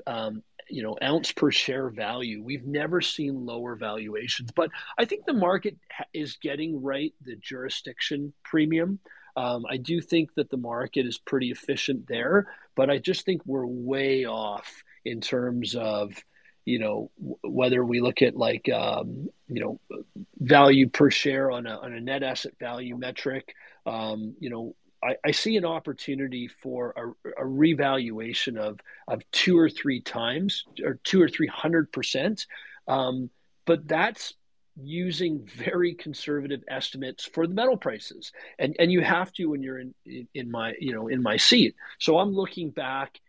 [0.06, 4.52] um, you know ounce per share value we've never seen lower valuations.
[4.52, 5.76] But i think the market
[6.14, 9.00] is getting right the jurisdiction premium.
[9.36, 13.42] Um, i do think that the market is pretty efficient there but i just think
[13.46, 16.14] we're way off in terms of
[16.68, 17.10] you know
[17.44, 19.80] whether we look at like um, you know
[20.38, 25.16] value per share on a, on a net asset value metric um, you know I,
[25.24, 31.00] I, see an opportunity for a, a, revaluation of of two or three times or
[31.04, 32.48] two or three hundred percent.
[32.88, 33.30] Um,
[33.66, 34.34] but that's
[34.82, 38.32] using very conservative estimates for the metal prices.
[38.58, 39.94] And and you have to when you're in
[40.34, 41.76] in, my you know in my seat.
[42.00, 43.20] So i'm looking back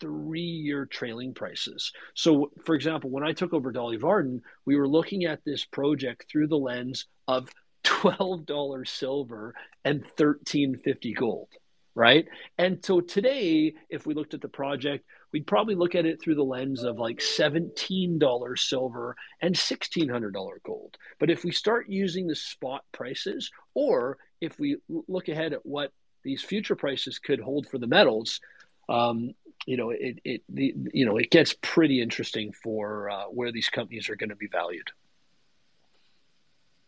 [0.00, 1.92] three year trailing prices.
[2.14, 6.26] So, for example, when I took over Dolly Varden, we were looking at this project
[6.30, 7.48] through the lens of
[7.84, 11.48] $12 silver and 1350 gold,
[11.94, 12.26] right?
[12.58, 16.34] And so today, if we looked at the project, we'd probably look at it through
[16.34, 20.96] the lens of like $17 silver and $1,600 gold.
[21.18, 25.92] But if we start using the spot prices, or if we look ahead at what
[26.22, 28.40] these future prices could hold for the metals,
[28.88, 29.32] um,
[29.66, 33.68] you know, it, it the, you know it gets pretty interesting for uh, where these
[33.68, 34.90] companies are going to be valued.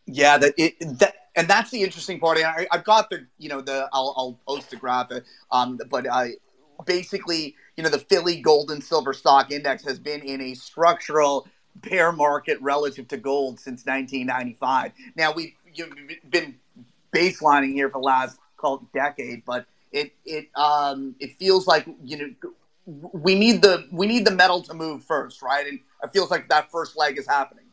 [0.05, 2.37] Yeah, that it that and that's the interesting part.
[2.37, 6.33] I, have got the you know the I'll, I'll post the graphic, um, but I
[6.85, 11.47] basically you know the Philly Gold and Silver Stock Index has been in a structural
[11.75, 14.91] bear market relative to gold since 1995.
[15.15, 15.53] Now we've
[16.29, 16.55] been
[17.13, 22.17] baselining here for the last called decade, but it it um it feels like you
[22.17, 22.51] know
[22.85, 25.67] we need the we need the metal to move first, right?
[25.67, 27.65] And it feels like that first leg is happening.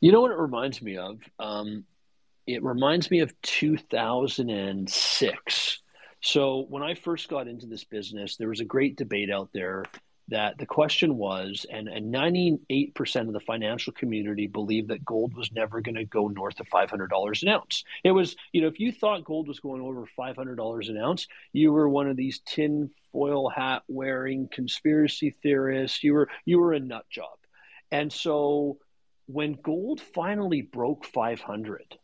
[0.00, 1.18] You know what it reminds me of?
[1.38, 1.84] Um,
[2.46, 5.78] it reminds me of 2006.
[6.22, 9.84] So when I first got into this business, there was a great debate out there
[10.28, 15.52] that the question was, and, and 98% of the financial community believed that gold was
[15.52, 17.84] never going to go north of $500 an ounce.
[18.02, 21.72] It was, you know, if you thought gold was going over $500 an ounce, you
[21.72, 26.02] were one of these tin foil hat wearing conspiracy theorists.
[26.02, 27.38] You were, you were a nut job.
[27.92, 28.78] And so
[29.26, 31.98] when gold finally broke 500,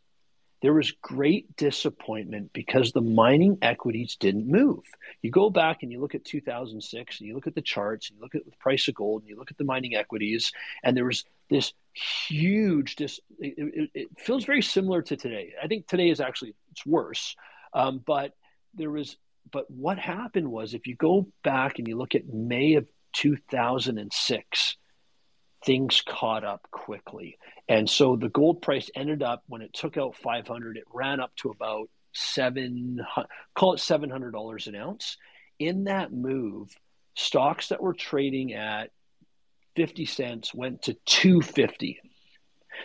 [0.63, 4.79] there was great disappointment because the mining equities didn't move.
[5.21, 8.17] You go back and you look at 2006 and you look at the charts and
[8.17, 10.95] you look at the price of gold and you look at the mining equities, and
[10.95, 15.51] there was this huge dis- it, it, it feels very similar to today.
[15.61, 17.35] I think today is actually it's worse,
[17.73, 18.31] um, but
[18.73, 19.17] there was
[19.51, 24.77] but what happened was if you go back and you look at May of 2006
[25.65, 27.37] things caught up quickly.
[27.67, 31.35] And so the gold price ended up when it took out 500, it ran up
[31.37, 33.01] to about seven,
[33.55, 35.17] call it $700 an ounce.
[35.59, 36.75] In that move,
[37.15, 38.91] stocks that were trading at
[39.75, 41.99] 50 cents went to 250.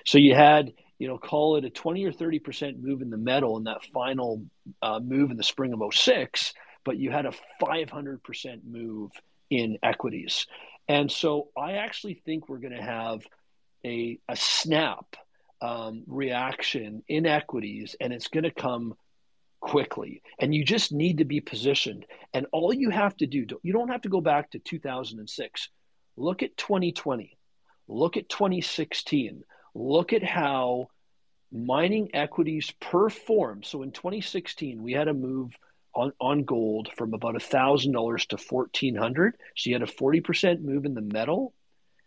[0.04, 3.56] So you had, you know, call it a 20 or 30% move in the metal
[3.56, 4.44] in that final
[4.82, 6.52] uh, move in the spring of 06,
[6.84, 8.20] but you had a 500%
[8.64, 9.10] move
[9.50, 10.46] in equities.
[10.88, 13.26] And so I actually think we're going to have
[13.84, 15.16] a, a snap
[15.60, 18.94] um, reaction in equities, and it's going to come
[19.60, 20.22] quickly.
[20.38, 22.06] And you just need to be positioned.
[22.32, 25.68] And all you have to do, you don't have to go back to 2006.
[26.16, 27.36] Look at 2020.
[27.88, 29.42] Look at 2016.
[29.74, 30.88] Look at how
[31.52, 33.64] mining equities performed.
[33.64, 35.52] So in 2016, we had a move
[35.98, 40.94] on, on gold from about $1,000 to 1400 So you had a 40% move in
[40.94, 41.52] the metal.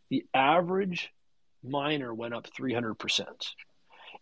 [0.09, 1.09] The average
[1.61, 3.25] miner went up 300%.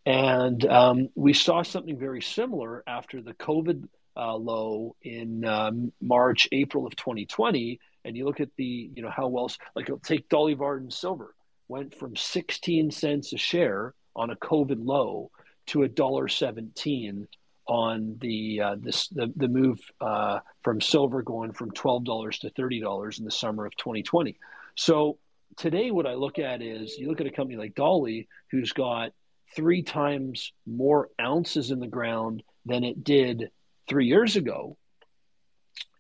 [0.06, 6.48] And um, we saw something very similar after the COVID uh, low in um, March,
[6.52, 7.80] April of 2020.
[8.06, 11.36] And you look at the, you know, how well, like take Dolly Varden silver,
[11.68, 15.30] went from 16 cents a share on a COVID low
[15.68, 17.28] to a dollar 17
[17.70, 22.50] on the uh, this the, the move uh, from silver going from twelve dollars to
[22.50, 24.38] thirty dollars in the summer of 2020.
[24.76, 25.20] So
[25.56, 29.14] today, what I look at is you look at a company like Dolly, who's got
[29.56, 33.52] three times more ounces in the ground than it did
[33.88, 34.76] three years ago,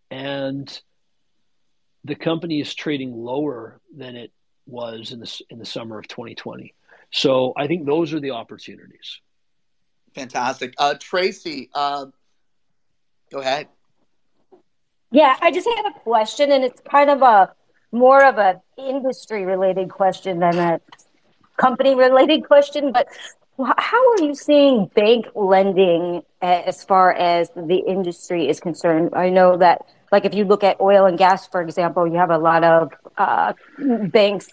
[0.10, 0.82] and
[2.04, 4.32] the company is trading lower than it
[4.66, 6.74] was in the in the summer of 2020.
[7.12, 9.22] So I think those are the opportunities.
[10.16, 10.74] Fantastic.
[10.78, 12.08] Uh, Tracy, uh,
[13.32, 13.68] go ahead.
[15.12, 17.52] Yeah, I just have a question, and it's kind of a
[17.92, 20.82] more of a industry related question than a
[21.58, 22.92] company related question.
[22.92, 23.08] But
[23.58, 29.10] how are you seeing bank lending as far as the industry is concerned?
[29.14, 32.30] I know that, like, if you look at oil and gas, for example, you have
[32.30, 33.54] a lot of uh,
[34.12, 34.50] banks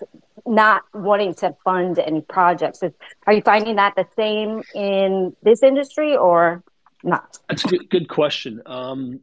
[0.46, 2.82] not wanting to fund any projects.
[3.26, 6.62] Are you finding that the same in this industry or
[7.02, 7.38] not?
[7.48, 8.62] That's a good, good question.
[8.66, 9.20] Um,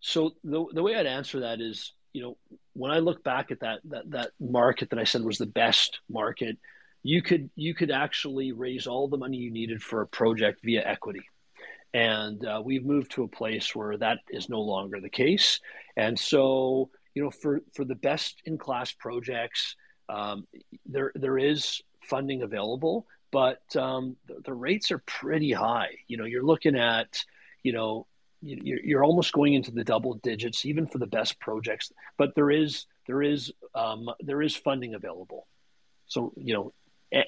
[0.00, 2.36] so the, the way I'd answer that is, you know,
[2.74, 6.00] when I look back at that, that, that market that I said was the best
[6.08, 6.58] market,
[7.02, 10.84] you could, you could actually raise all the money you needed for a project via
[10.84, 11.22] equity.
[11.94, 15.60] And uh, we've moved to a place where that is no longer the case.
[15.96, 19.74] And so, you know, for, for the best in class projects,
[20.08, 20.46] um,
[20.86, 25.90] there there is funding available, but um, the, the, rates are pretty high.
[26.06, 27.22] You know, you're looking at,
[27.62, 28.06] you know,
[28.40, 31.92] you're, you're almost going into the double digits, even for the best projects.
[32.16, 35.46] But there is there is um, there is funding available.
[36.06, 36.72] So you know,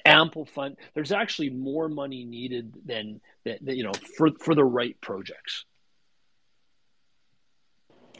[0.05, 0.77] ample fund.
[0.93, 3.61] There's actually more money needed than that.
[3.61, 5.65] You know, for for the right projects.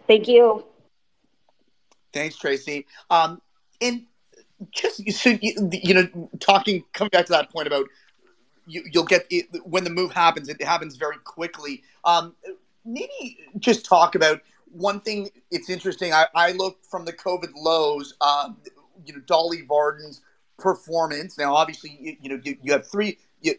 [0.08, 0.66] Thank you.
[2.14, 2.86] Thanks, Tracy.
[3.10, 3.42] Um,
[3.80, 4.06] and
[4.72, 7.86] just so you, you know, talking coming back to that point about
[8.68, 11.84] you, will get it, when the move happens, it happens very quickly.
[12.06, 12.36] Um,
[12.86, 15.30] maybe just talk about one thing.
[15.50, 16.14] It's interesting.
[16.14, 18.14] I, I look from the COVID lows.
[18.22, 18.58] Um,
[19.06, 20.22] you know, Dolly Varden's
[20.58, 21.38] performance.
[21.38, 23.18] Now, obviously, you, you know you, you, have three.
[23.42, 23.56] You,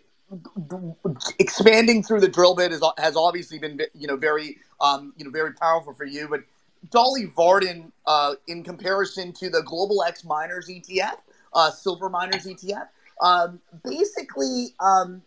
[1.39, 5.31] expanding through the drill bit is, has obviously been you know very um, you know
[5.31, 6.43] very powerful for you, but
[6.91, 11.19] Dolly Varden, uh, in comparison to the Global X Miners ETF,
[11.53, 12.89] uh, Silver Miners ETF,
[13.21, 15.23] um, basically, um,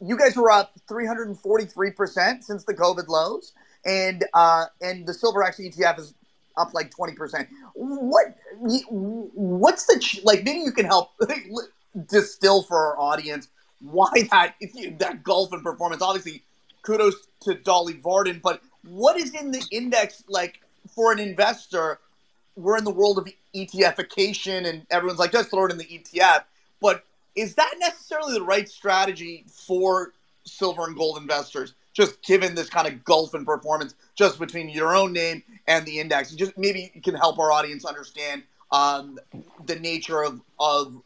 [0.00, 3.52] you guys were up 343% since the COVID lows,
[3.84, 6.14] and uh, and the Silver X ETF is
[6.56, 7.46] up like 20%.
[7.74, 8.36] What
[8.90, 10.44] what's the like?
[10.44, 11.12] Maybe you can help
[12.08, 13.48] distill for our audience
[13.80, 14.54] why that
[14.98, 16.02] that golf in performance.
[16.02, 16.42] Obviously,
[16.82, 21.98] kudos to Dolly Varden, but what is in the index like for an investor,
[22.56, 26.44] we're in the world of ETFification, and everyone's like, just throw it in the ETF.
[26.80, 30.12] But is that necessarily the right strategy for
[30.44, 31.74] silver and gold investors?
[31.92, 35.98] Just given this kind of gulf in performance just between your own name and the
[35.98, 39.18] index, just maybe you can help our audience understand um,
[39.66, 41.02] the nature of of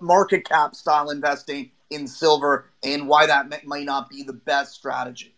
[0.00, 5.34] market cap style investing in silver and why that might not be the best strategy.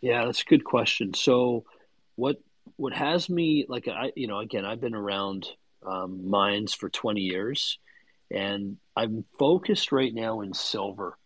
[0.00, 1.14] Yeah, that's a good question.
[1.14, 1.64] So
[2.16, 2.36] what
[2.76, 5.46] what has me like I you know again I've been around
[5.86, 7.78] um, mines for 20 years
[8.30, 11.18] and I'm focused right now in silver.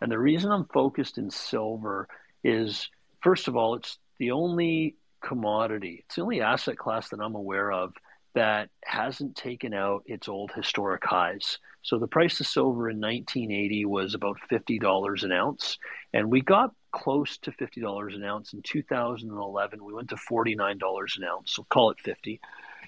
[0.00, 2.08] And the reason I'm focused in silver
[2.42, 2.88] is
[3.20, 7.70] first of all it's the only commodity, it's the only asset class that I'm aware
[7.70, 7.92] of
[8.34, 11.58] that hasn't taken out its old historic highs.
[11.82, 15.78] So the price of silver in 1980 was about $50 an ounce
[16.12, 18.52] and we got close to $50 an ounce.
[18.52, 20.78] In 2011, we went to $49
[21.16, 22.40] an ounce, so call it 50.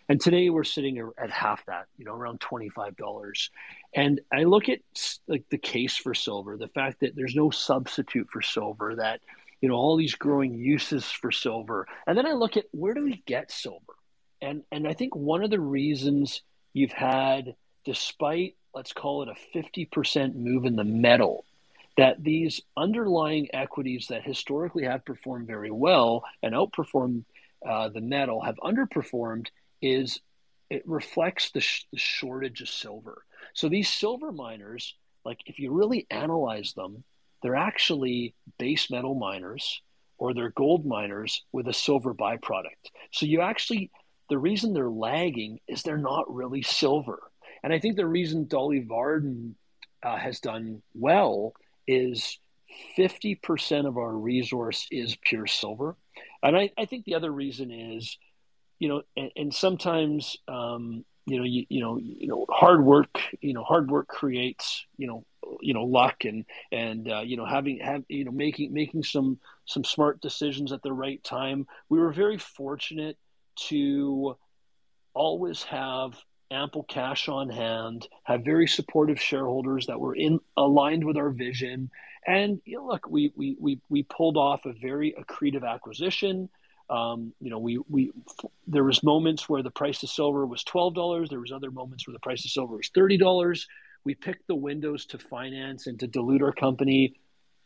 [0.08, 3.50] And today we're sitting at half that, you know, around $25.
[3.94, 4.80] And I look at
[5.28, 9.20] like the case for silver, the fact that there's no substitute for silver, that,
[9.60, 11.86] you know, all these growing uses for silver.
[12.06, 13.94] And then I look at where do we get silver?
[14.40, 16.42] and and I think one of the reasons
[16.72, 21.44] you've had, despite let's call it a 50% move in the metal,
[22.00, 27.24] that these underlying equities that historically have performed very well and outperformed
[27.68, 29.48] uh, the metal have underperformed
[29.82, 30.18] is
[30.70, 33.22] it reflects the, sh- the shortage of silver.
[33.52, 34.94] So these silver miners,
[35.26, 37.04] like if you really analyze them,
[37.42, 39.82] they're actually base metal miners
[40.16, 42.92] or they're gold miners with a silver byproduct.
[43.12, 43.90] So you actually,
[44.30, 47.20] the reason they're lagging is they're not really silver.
[47.62, 49.54] And I think the reason Dolly Varden
[50.02, 51.52] uh, has done well
[51.90, 52.38] is
[52.96, 55.96] 50% of our resource is pure silver.
[56.42, 58.16] And I, I think the other reason is,
[58.78, 63.20] you know, and, and sometimes, um, you know, you, you know, you know, hard work,
[63.40, 65.24] you know, hard work creates, you know,
[65.60, 69.38] you know, luck and, and, uh, you know, having, have, you know, making, making some,
[69.66, 71.66] some smart decisions at the right time.
[71.88, 73.18] We were very fortunate
[73.68, 74.36] to
[75.12, 76.14] always have
[76.50, 81.90] ample cash on hand, have very supportive shareholders that were in aligned with our vision.
[82.26, 86.48] And you know, look, we, we we we pulled off a very accretive acquisition.
[86.88, 88.12] Um, you know, we we
[88.66, 91.28] there was moments where the price of silver was twelve dollars.
[91.30, 93.66] There was other moments where the price of silver was thirty dollars.
[94.04, 97.14] We picked the windows to finance and to dilute our company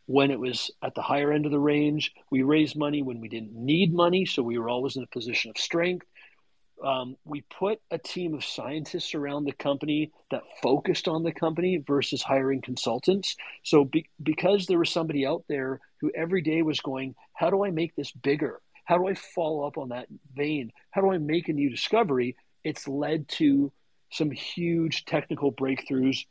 [0.05, 2.11] when it was at the higher end of the range.
[2.29, 5.49] We raised money when we didn't need money, so we were always in a position
[5.49, 6.05] of strength
[6.83, 11.77] um, we put a team of scientists around the company that focused on the company
[11.77, 13.35] versus hiring consultants.
[13.63, 17.63] So, be, because there was somebody out there who every day was going, How do
[17.63, 18.61] I make this bigger?
[18.83, 20.71] How do I follow up on that vein?
[20.91, 22.35] How do I make a new discovery?
[22.63, 23.71] It's led to
[24.11, 26.25] some huge technical breakthroughs,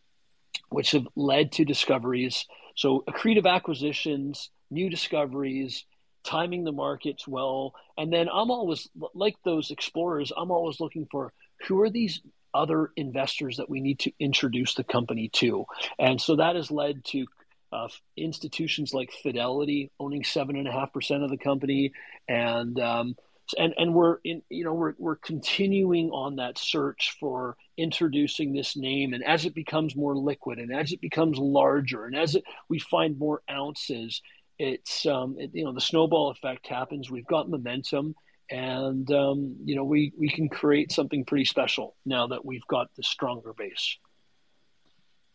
[0.68, 2.46] which have led to discoveries.
[2.76, 5.84] So, accretive acquisitions, new discoveries,
[6.24, 7.74] timing the markets well.
[7.96, 11.32] And then I'm always like those explorers, I'm always looking for
[11.66, 12.20] who are these
[12.52, 15.64] other investors that we need to introduce the company to.
[15.98, 17.26] And so that has led to
[17.74, 21.92] uh, institutions like Fidelity owning seven and a half percent of the company,
[22.28, 23.16] and um,
[23.58, 28.76] and and we're in you know we're we're continuing on that search for introducing this
[28.76, 32.44] name, and as it becomes more liquid, and as it becomes larger, and as it,
[32.68, 34.22] we find more ounces,
[34.58, 37.10] it's um, it, you know the snowball effect happens.
[37.10, 38.14] We've got momentum,
[38.50, 42.88] and um, you know we we can create something pretty special now that we've got
[42.96, 43.98] the stronger base.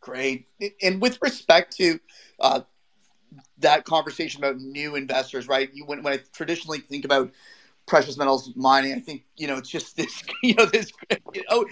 [0.01, 0.47] Great.
[0.81, 1.99] And with respect to
[2.39, 2.61] uh,
[3.57, 5.69] that conversation about new investors, right?
[5.73, 7.31] You when, when I traditionally think about
[7.85, 10.91] precious metals mining, I think you know it's just this you know this
[11.33, 11.65] you know,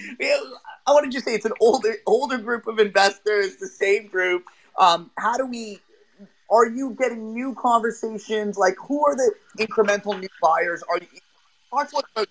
[0.86, 4.44] I want to just say it's an older older group of investors, the same group.
[4.78, 5.80] Um, how do we
[6.50, 8.58] are you getting new conversations?
[8.58, 10.84] Like, who are the incremental new buyers?
[10.90, 11.08] Are you
[11.70, 12.28] talk about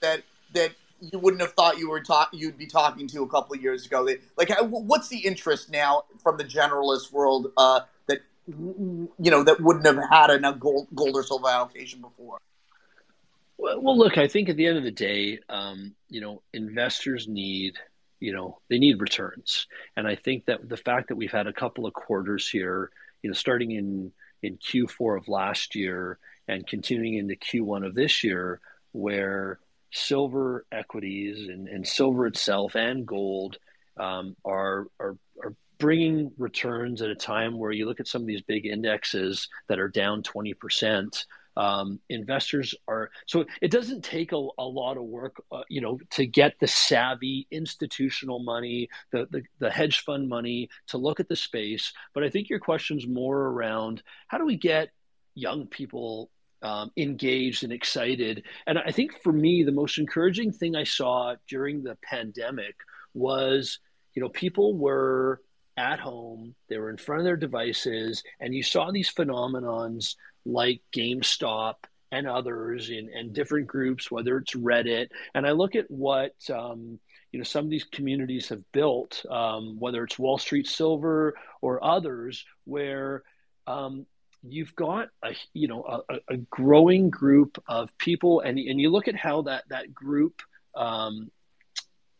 [0.00, 0.22] that
[0.52, 3.62] that you wouldn't have thought you were talk you'd be talking to a couple of
[3.62, 4.06] years ago?
[4.36, 9.86] Like, what's the interest now from the generalist world uh, that you know that wouldn't
[9.86, 12.38] have had a gold gold or silver allocation before?
[13.58, 17.74] Well, look, I think at the end of the day, um, you know, investors need
[18.20, 19.66] you know they need returns.
[19.96, 22.90] And i think that the fact that we've had a couple of quarters here
[23.22, 24.12] you know starting in
[24.42, 28.60] in q4 of last year and continuing into q1 of this year
[28.92, 29.58] where
[29.92, 33.58] silver equities and, and silver itself and gold
[33.98, 38.26] um, are, are are bringing returns at a time where you look at some of
[38.26, 41.24] these big indexes that are down 20%
[41.56, 45.98] um, investors are so it doesn't take a, a lot of work, uh, you know,
[46.10, 51.28] to get the savvy institutional money, the, the the hedge fund money to look at
[51.28, 51.92] the space.
[52.14, 54.90] But I think your question's more around how do we get
[55.34, 56.30] young people
[56.62, 58.42] um, engaged and excited.
[58.66, 62.74] And I think for me, the most encouraging thing I saw during the pandemic
[63.14, 63.78] was,
[64.14, 65.40] you know, people were
[65.76, 70.14] at home, they were in front of their devices, and you saw these phenomenons
[70.46, 71.74] like GameStop
[72.12, 75.08] and others in and different groups, whether it's Reddit.
[75.34, 76.98] And I look at what um,
[77.32, 81.84] you know some of these communities have built, um, whether it's Wall Street Silver or
[81.84, 83.22] others, where
[83.66, 84.06] um,
[84.42, 89.08] you've got a you know a, a, growing group of people, and and you look
[89.08, 90.40] at how that that group
[90.74, 91.30] um,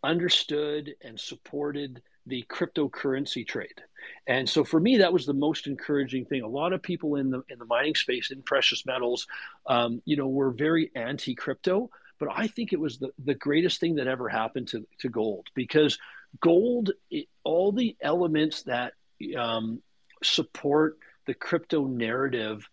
[0.03, 3.81] understood and supported the cryptocurrency trade.
[4.27, 6.43] And so for me, that was the most encouraging thing.
[6.43, 9.27] A lot of people in the in the mining space in precious metals,
[9.67, 13.97] um, you know, were very anti-crypto, but I think it was the, the greatest thing
[13.97, 15.99] that ever happened to, to gold because
[16.41, 18.95] gold, it, all the elements that
[19.37, 19.83] um,
[20.23, 22.69] support the crypto narrative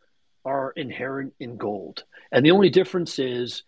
[0.45, 2.03] are inherent in gold.
[2.31, 3.63] And the only difference is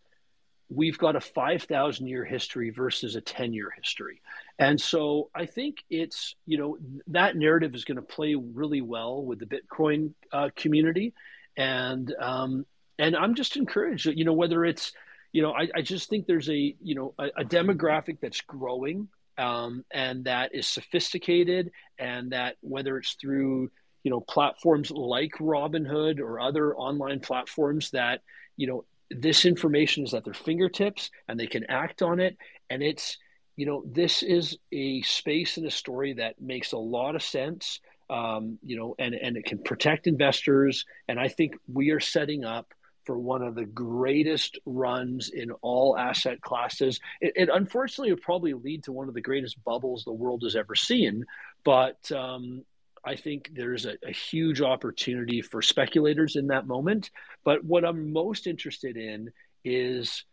[0.70, 4.22] we've got a 5,000 year history versus a 10 year history.
[4.58, 6.78] And so I think it's, you know,
[7.08, 11.14] that narrative is going to play really well with the Bitcoin uh, community.
[11.58, 12.66] And, um,
[12.98, 14.94] and I'm just encouraged that, you know, whether it's,
[15.34, 19.10] you know, I, I just think there's a, you know, a, a demographic that's growing
[19.38, 23.70] um, and that is sophisticated and that whether it's through,
[24.04, 28.22] you know, platforms like Robinhood or other online platforms that,
[28.56, 32.38] you know, this information is at their fingertips and they can act on it.
[32.70, 33.18] And it's,
[33.56, 37.80] you know, this is a space and a story that makes a lot of sense,
[38.10, 40.86] um, you know, and, and it can protect investors.
[41.08, 42.74] And I think we are setting up
[43.06, 47.00] for one of the greatest runs in all asset classes.
[47.22, 50.56] It, it unfortunately would probably lead to one of the greatest bubbles the world has
[50.56, 51.24] ever seen.
[51.64, 52.64] But um,
[53.06, 57.12] I think there's a, a, huge opportunity for speculators in that moment.
[57.44, 59.32] But what I'm most interested in
[59.64, 60.26] is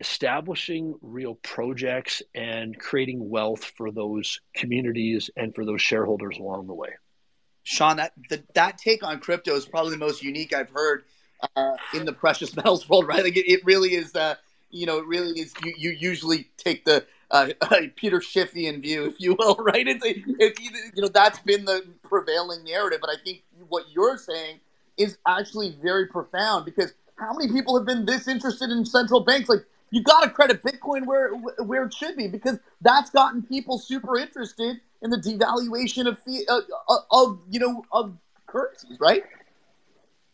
[0.00, 6.74] establishing real projects and creating wealth for those communities and for those shareholders along the
[6.74, 6.90] way.
[7.62, 11.04] Shawn, that the, that take on crypto is probably the most unique I've heard
[11.56, 13.24] uh, in the precious metals world, right?
[13.24, 14.14] Like it, it really is.
[14.14, 14.34] Uh,
[14.70, 15.54] you know, it really is.
[15.64, 17.48] You, you usually take the uh,
[17.96, 19.86] Peter Schiffian view, if you will, right?
[19.86, 24.60] It's, it's you know that's been the prevailing narrative, but I think what you're saying
[24.96, 29.48] is actually very profound because how many people have been this interested in central banks?
[29.48, 29.64] Like
[29.94, 34.18] you got to credit Bitcoin where where it should be because that's gotten people super
[34.18, 36.18] interested in the devaluation of
[36.48, 39.22] uh, of you know of currencies, right?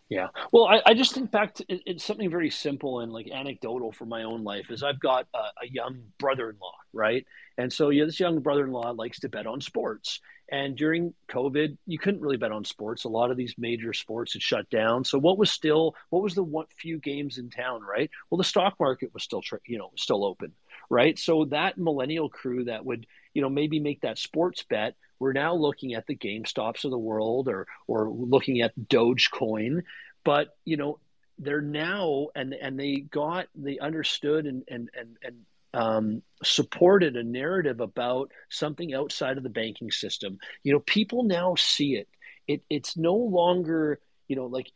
[0.09, 0.29] Yeah.
[0.51, 3.93] Well, I, I just think back to it, it's something very simple and like anecdotal
[3.93, 7.25] for my own life is I've got a, a young brother-in-law, right?
[7.59, 10.21] And so yeah, this young brother-in-law likes to bet on sports.
[10.51, 13.05] And during COVID, you couldn't really bet on sports.
[13.05, 15.05] A lot of these major sports had shut down.
[15.05, 18.11] So what was still what was the one few games in town, right?
[18.29, 20.53] Well, the stock market was still you know still open,
[20.89, 21.19] right?
[21.19, 25.55] So that millennial crew that would you know maybe make that sports bet we're now
[25.55, 29.83] looking at the GameStops of the world or or looking at Dogecoin,
[30.25, 30.99] but you know
[31.39, 35.37] they're now and and they got they understood and and and and
[35.75, 40.39] um, supported a narrative about something outside of the banking system.
[40.63, 42.09] You know, people now see it.
[42.47, 44.71] It it's no longer you know like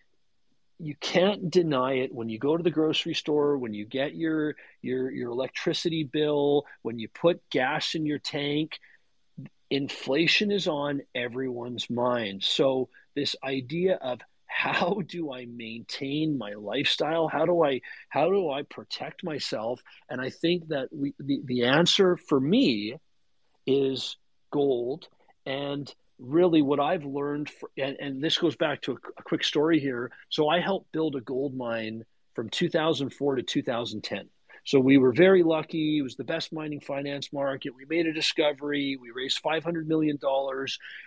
[0.79, 4.57] you can't deny it when you go to the grocery store when you get your
[4.83, 8.79] your your electricity bill when you put gas in your tank
[9.71, 12.43] inflation is on everyone's mind.
[12.43, 14.21] So, this idea of
[14.55, 17.27] how do I maintain my lifestyle?
[17.27, 19.83] How do I how do I protect myself?
[20.09, 22.95] And I think that we, the the answer for me
[23.67, 24.17] is
[24.53, 25.09] gold.
[25.45, 29.43] And really, what I've learned, for, and, and this goes back to a, a quick
[29.43, 30.13] story here.
[30.29, 34.29] So I helped build a gold mine from 2004 to 2010.
[34.65, 35.99] So we were very lucky.
[35.99, 37.75] It was the best mining finance market.
[37.75, 38.97] We made a discovery.
[39.01, 40.19] We raised $500 million.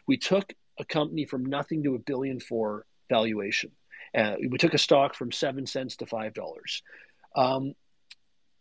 [0.06, 3.72] We took a company from nothing to a billion for valuation.
[4.16, 6.82] Uh, we took a stock from seven cents to five dollars.
[7.36, 7.74] Um,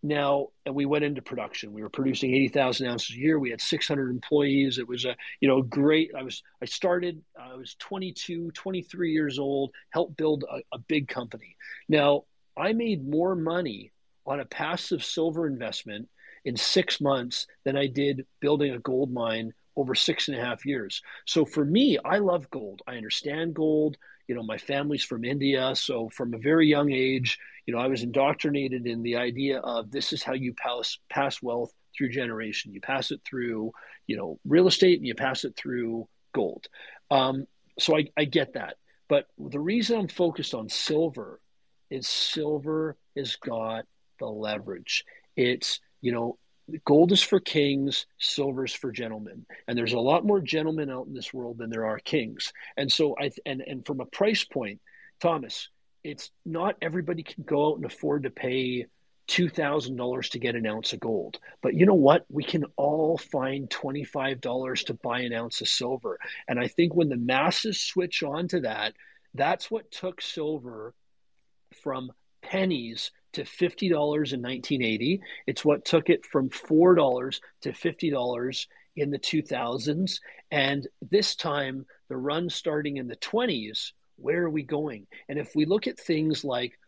[0.03, 1.73] now, and we went into production.
[1.73, 3.39] We were producing eighty thousand ounces a year.
[3.39, 4.79] We had six hundred employees.
[4.79, 6.13] It was a you know great.
[6.17, 7.23] I was I started.
[7.41, 9.73] I was 22, 23 years old.
[9.91, 11.57] Helped build a, a big company.
[11.89, 12.25] Now
[12.57, 13.93] I made more money
[14.27, 16.09] on a passive silver investment
[16.45, 20.65] in six months than I did building a gold mine over six and a half
[20.65, 21.03] years.
[21.27, 22.83] So for me, I love gold.
[22.87, 23.97] I understand gold.
[24.29, 25.75] You know, my family's from India.
[25.77, 29.91] So from a very young age, you know, I was indoctrinated in the idea of
[29.91, 32.73] this is how you pass, pass wealth through generation.
[32.73, 33.73] You pass it through,
[34.07, 36.67] you know, real estate and you pass it through gold.
[37.11, 37.47] Um,
[37.79, 38.77] so I, I get that.
[39.09, 41.41] But the reason I'm focused on silver
[41.91, 43.85] is silver has got
[44.19, 45.05] the leverage.
[45.37, 46.39] It's, you know,
[46.85, 49.47] gold is for kings, silver's for gentlemen.
[49.67, 52.53] And there's a lot more gentlemen out in this world than there are kings.
[52.77, 54.81] And so I and and from a price point,
[55.21, 55.69] Thomas,
[56.05, 58.87] it's not everybody can go out and afford to pay
[59.29, 61.39] $2,000 to get an ounce of gold.
[61.61, 62.25] But you know what?
[62.29, 66.19] We can all find $25 to buy an ounce of silver.
[66.47, 68.95] And I think when the masses switch on to that,
[69.35, 70.95] that's what took silver
[71.83, 75.21] from pennies to $50 in 1980.
[75.47, 78.67] It's what took it from $4 to $50
[78.97, 80.21] in the 2000s.
[80.51, 85.07] And this time, the run starting in the 20s, where are we going?
[85.29, 86.79] And if we look at things like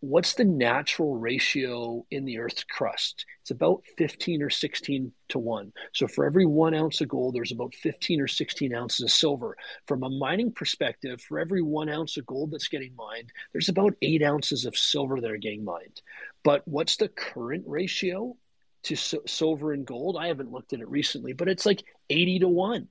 [0.00, 3.24] what's the natural ratio in the Earth's crust?
[3.42, 5.72] It's about 15 or 16 to 1.
[5.92, 9.56] So for every one ounce of gold, there's about 15 or 16 ounces of silver.
[9.86, 13.94] From a mining perspective, for every one ounce of gold that's getting mined, there's about
[14.02, 16.02] eight ounces of silver that are getting mined.
[16.44, 18.36] But what's the current ratio
[18.84, 20.16] to silver and gold?
[20.18, 22.88] I haven't looked at it recently, but it's like 80 to 1.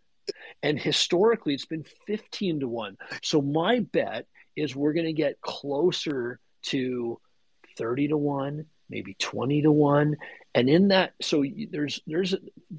[0.63, 2.97] And historically, it's been 15 to 1.
[3.21, 7.19] So my bet is we're going to get closer to
[7.77, 10.15] 30 to 1, maybe 20 to 1.
[10.53, 12.35] And in that, so there's, there's,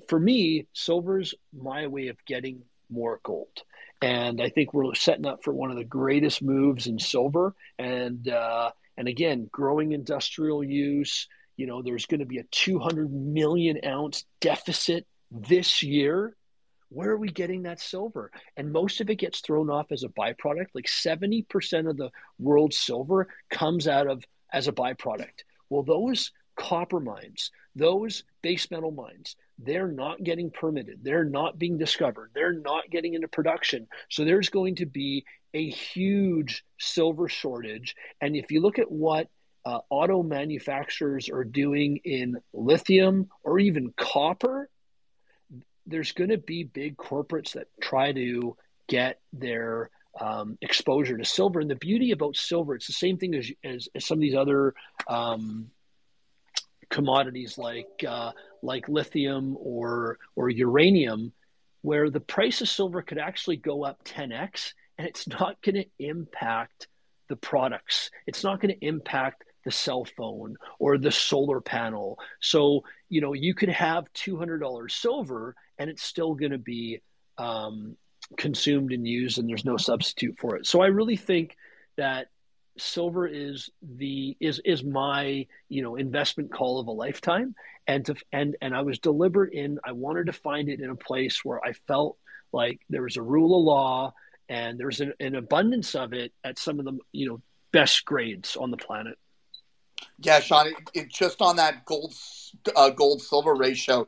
[0.09, 3.63] for me, silver's my way of getting more gold.
[4.03, 7.55] And I think we're setting up for one of the greatest moves in silver.
[7.79, 13.13] And, uh, and again, growing industrial use, you know, there's going to be a 200
[13.13, 16.37] million ounce deficit this year
[16.89, 18.31] where are we getting that silver?
[18.57, 20.67] And most of it gets thrown off as a byproduct.
[20.75, 25.43] Like 70% of the world's silver comes out of as a byproduct.
[25.69, 31.01] Well, those copper mines, those base metal mines, they're not getting permitted.
[31.03, 32.31] They're not being discovered.
[32.35, 33.87] They're not getting into production.
[34.11, 35.25] So there's going to be
[35.55, 37.97] a huge silver shortage.
[38.21, 39.29] And if you look at what
[39.65, 44.69] uh, auto manufacturers are doing in lithium or even copper,
[45.87, 48.57] there's going to be big corporates that try to
[48.89, 51.61] get their um, exposure to silver.
[51.61, 54.35] And the beauty about silver, it's the same thing as, as, as some of these
[54.35, 54.75] other
[55.07, 55.71] um,
[56.91, 58.33] commodities like uh,
[58.63, 61.33] like lithium or or uranium,
[61.83, 65.87] where the price of silver could actually go up 10x, and it's not going to
[65.99, 66.89] impact
[67.29, 68.11] the products.
[68.27, 72.19] It's not going to impact the cell phone or the solar panel.
[72.41, 77.01] So you know you could have $200 silver and it's still going to be
[77.39, 77.97] um,
[78.37, 80.67] consumed and used, and there's no substitute for it.
[80.67, 81.57] So I really think
[81.97, 82.29] that
[82.79, 87.55] silver is the is is my you know investment call of a lifetime
[87.87, 90.97] and to and and I was deliberate in I wanted to find it in a
[90.97, 92.19] place where I felt
[92.53, 94.15] like there was a rule of law
[94.49, 97.41] and there's an, an abundance of it at some of the you know
[97.73, 99.19] best grades on the planet.
[100.19, 102.15] Yeah, Shawn, it, it, just on that gold
[102.75, 104.07] uh, gold silver ratio,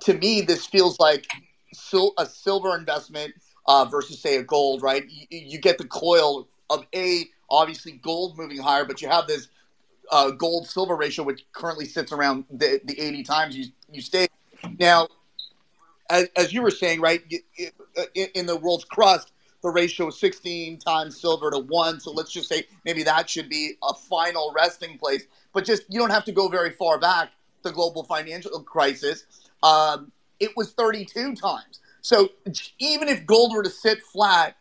[0.00, 1.26] to me, this feels like
[1.72, 3.34] sil- a silver investment
[3.66, 4.82] uh, versus, say, a gold.
[4.82, 5.04] Right?
[5.08, 9.48] You, you, get the coil of a obviously gold moving higher, but you have this
[10.10, 14.26] uh, gold silver ratio, which currently sits around the, the 80 times you you stay.
[14.78, 15.08] Now,
[16.10, 17.22] as, as you were saying, right,
[18.14, 22.00] in the world's crust, the ratio is 16 times silver to one.
[22.00, 25.24] So let's just say maybe that should be a final resting place.
[25.52, 27.32] But just you don't have to go very far back.
[27.62, 29.26] The global financial crisis,
[29.62, 31.80] um, it was 32 times.
[32.00, 32.30] So
[32.78, 34.56] even if gold were to sit flat,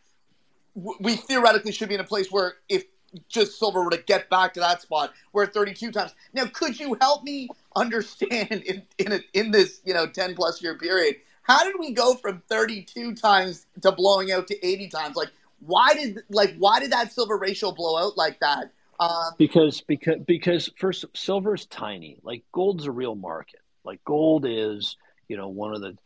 [1.00, 2.84] we theoretically should be in a place where if
[3.30, 6.14] just silver were to get back to that spot, we're at 32 times.
[6.34, 10.62] Now, could you help me understand in in, a, in this you know 10 plus
[10.62, 15.16] year period, how did we go from 32 times to blowing out to 80 times?
[15.16, 15.30] Like,
[15.60, 18.72] why did like why did that silver ratio blow out like that?
[19.00, 22.18] Um, because because because first, silver is tiny.
[22.24, 23.62] Like gold's a real market.
[23.88, 25.98] Like gold is, you know, one of the,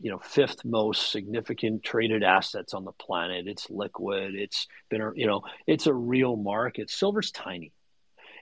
[0.00, 3.48] you know, fifth most significant traded assets on the planet.
[3.48, 4.34] It's liquid.
[4.34, 6.90] It's been, you know, it's a real market.
[6.90, 7.72] Silver's tiny,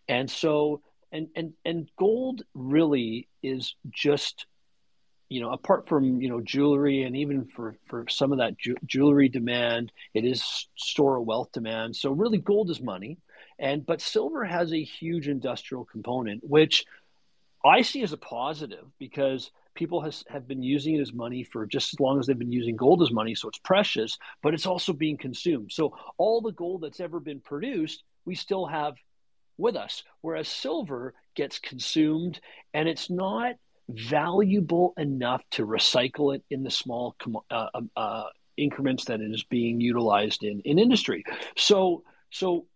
[0.08, 0.82] and so
[1.12, 4.46] and and and gold really is just
[5.28, 8.76] you know apart from you know jewelry and even for for some of that ju-
[8.86, 13.18] jewelry demand it is store of wealth demand so really gold is money
[13.58, 16.84] and but silver has a huge industrial component which
[17.64, 21.66] I see as a positive because people has, have been using it as money for
[21.66, 23.34] just as long as they've been using gold as money.
[23.34, 25.72] So it's precious, but it's also being consumed.
[25.72, 28.94] So all the gold that's ever been produced, we still have
[29.58, 30.02] with us.
[30.22, 32.40] Whereas silver gets consumed
[32.74, 33.56] and it's not
[33.88, 37.16] valuable enough to recycle it in the small
[37.50, 38.24] uh, um, uh,
[38.56, 41.24] increments that it is being utilized in, in industry.
[41.56, 42.66] So, so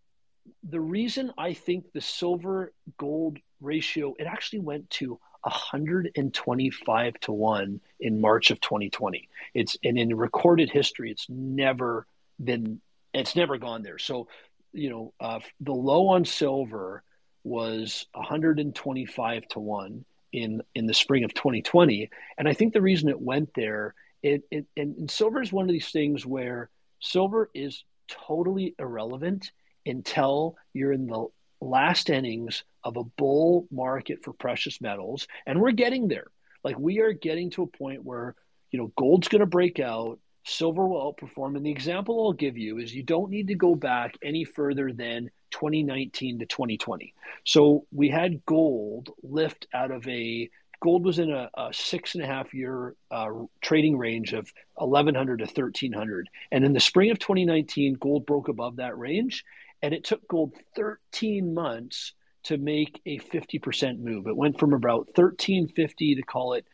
[0.63, 7.81] the reason I think the silver gold ratio it actually went to 125 to 1
[7.99, 9.29] in March of 2020.
[9.53, 12.07] It's and in recorded history it's never
[12.43, 12.81] been
[13.13, 13.97] it's never gone there.
[13.97, 14.27] So,
[14.73, 17.03] you know, uh, the low on silver
[17.43, 23.09] was 125 to 1 in in the spring of 2020 and I think the reason
[23.09, 23.93] it went there
[24.23, 29.51] it, it and, and silver is one of these things where silver is totally irrelevant
[29.85, 31.27] until you're in the
[31.61, 36.27] last innings of a bull market for precious metals and we're getting there.
[36.63, 38.35] Like we are getting to a point where
[38.71, 42.57] you know gold's going to break out silver will outperform and the example i'll give
[42.57, 47.13] you is you don't need to go back any further than 2019 to 2020
[47.45, 50.49] so we had gold lift out of a
[50.83, 53.29] gold was in a, a six and a half year uh,
[53.61, 58.75] trading range of 1100 to 1300 and in the spring of 2019 gold broke above
[58.75, 59.45] that range
[59.81, 62.13] and it took gold 13 months
[62.43, 64.27] to make a 50% move.
[64.27, 66.65] It went from about 1350 to call it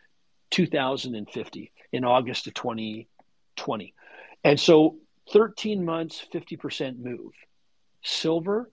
[0.52, 3.94] 2050 in August of 2020.
[4.44, 4.98] And so
[5.32, 7.32] 13 months, 50% move.
[8.04, 8.70] Silver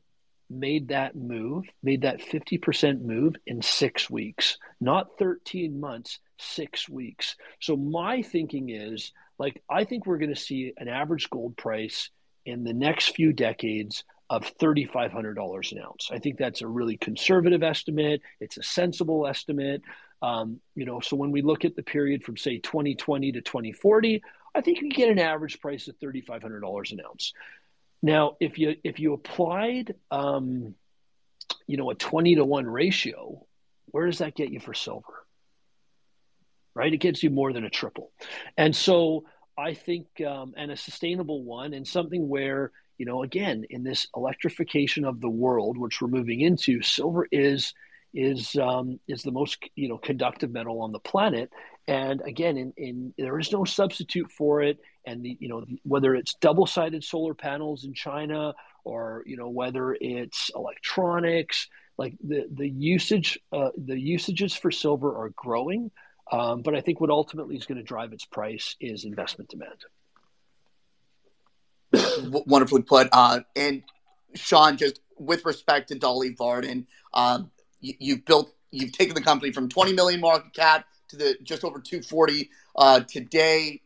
[0.50, 7.36] made that move, made that 50% move in six weeks, not 13 months, six weeks.
[7.60, 12.10] So my thinking is like, I think we're going to see an average gold price
[12.46, 16.10] in the next few decades of $3,500 an ounce.
[16.12, 18.20] I think that's a really conservative estimate.
[18.40, 19.82] It's a sensible estimate.
[20.20, 24.22] Um, you know, so when we look at the period from say 2020 to 2040,
[24.54, 27.32] I think you get an average price of $3,500 an ounce.
[28.02, 30.74] Now, if you if you applied, um,
[31.66, 33.44] you know, a 20 to one ratio,
[33.86, 35.24] where does that get you for silver?
[36.74, 38.12] Right, it gets you more than a triple,
[38.56, 39.24] and so
[39.56, 44.06] I think, um, and a sustainable one, and something where you know, again, in this
[44.16, 47.72] electrification of the world, which we're moving into, silver is
[48.14, 51.50] is um, is the most you know conductive metal on the planet,
[51.86, 54.78] and again, in, in there is no substitute for it.
[55.06, 59.96] And the, you know whether it's double-sided solar panels in China or you know whether
[60.00, 65.90] it's electronics, like the the usage uh, the usages for silver are growing.
[66.30, 69.84] Um, but I think what ultimately is going to drive its price is investment demand.
[71.92, 73.08] Wonderfully put.
[73.12, 73.82] Uh, and
[74.34, 79.52] Shawn, just with respect to Dolly Varden, um, you, have built, you've taken the company
[79.52, 83.80] from 20 million market cap to the just over 240 uh, today.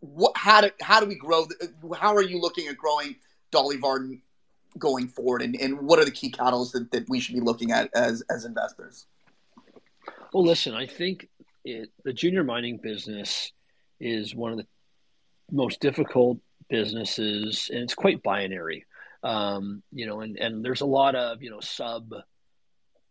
[0.00, 1.46] What, how do how do we grow?
[1.98, 3.16] How are you looking at growing
[3.50, 4.22] Dolly Varden
[4.78, 7.70] going forward, and, and what are the key catalysts that, that we should be looking
[7.70, 9.06] at as as investors?
[10.32, 11.28] Well, listen, I think
[11.64, 13.52] it, the junior mining business
[13.98, 14.66] is one of the
[15.50, 16.38] most difficult
[16.70, 18.86] businesses, and it's quite binary.
[19.22, 22.14] Um, you know, and, and there's a lot of you know sub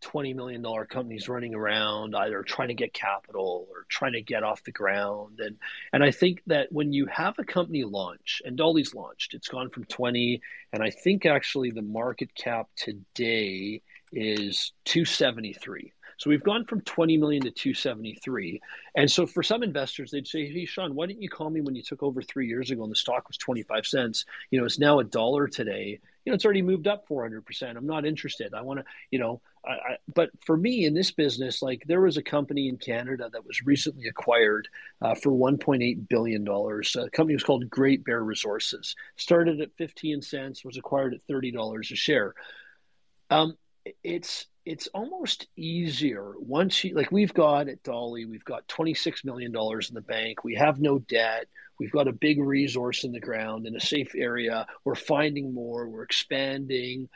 [0.01, 4.63] $20 million companies running around either trying to get capital or trying to get off
[4.63, 5.57] the ground and
[5.91, 9.69] and I think that when you have a company launch and Dolly's launched it's gone
[9.69, 10.41] from 20
[10.71, 13.81] and I think actually the market cap today
[14.13, 18.61] is 273 so we've gone from 20 million to 273.
[18.95, 21.75] And so for some investors, they'd say, Hey, Shawn, why didn't you call me when
[21.75, 24.25] you took over three years ago and the stock was 25 cents?
[24.51, 25.97] You know, it's now a dollar today.
[26.25, 27.77] You know, it's already moved up 400%.
[27.77, 28.53] I'm not interested.
[28.53, 32.01] I want to, you know, I, I, but for me in this business, like there
[32.01, 34.67] was a company in Canada that was recently acquired
[35.01, 36.97] uh, for 1.8 billion dollars.
[36.97, 38.93] A company was called Great Bear Resources.
[39.15, 42.35] Started at 15 cents, was acquired at 30 dollars a share.
[43.29, 43.57] Um,
[44.03, 49.55] it's it's almost easier once you like we've got at Dolly, we've got $26 million
[49.55, 50.43] in the bank.
[50.43, 51.47] We have no debt.
[51.79, 54.67] We've got a big resource in the ground in a safe area.
[54.83, 55.87] We're finding more.
[55.87, 57.07] We're expanding.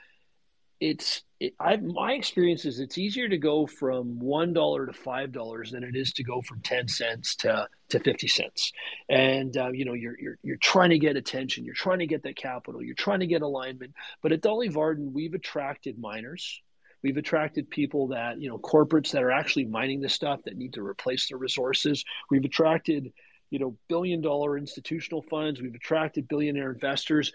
[0.79, 5.31] It's it, I my experience is it's easier to go from one dollar to five
[5.31, 8.71] dollars than it is to go from ten cents to to fifty cents.
[9.09, 11.65] And uh, you know you're you're you're trying to get attention.
[11.65, 12.81] You're trying to get that capital.
[12.81, 13.93] You're trying to get alignment.
[14.21, 16.61] But at Dolly Varden, we've attracted miners
[17.03, 20.73] We've attracted people that, you know, corporates that are actually mining this stuff that need
[20.73, 22.03] to replace their resources.
[22.31, 23.11] We've attracted,
[23.49, 25.61] you know, billion dollar institutional funds.
[25.61, 27.33] We've attracted billionaire investors.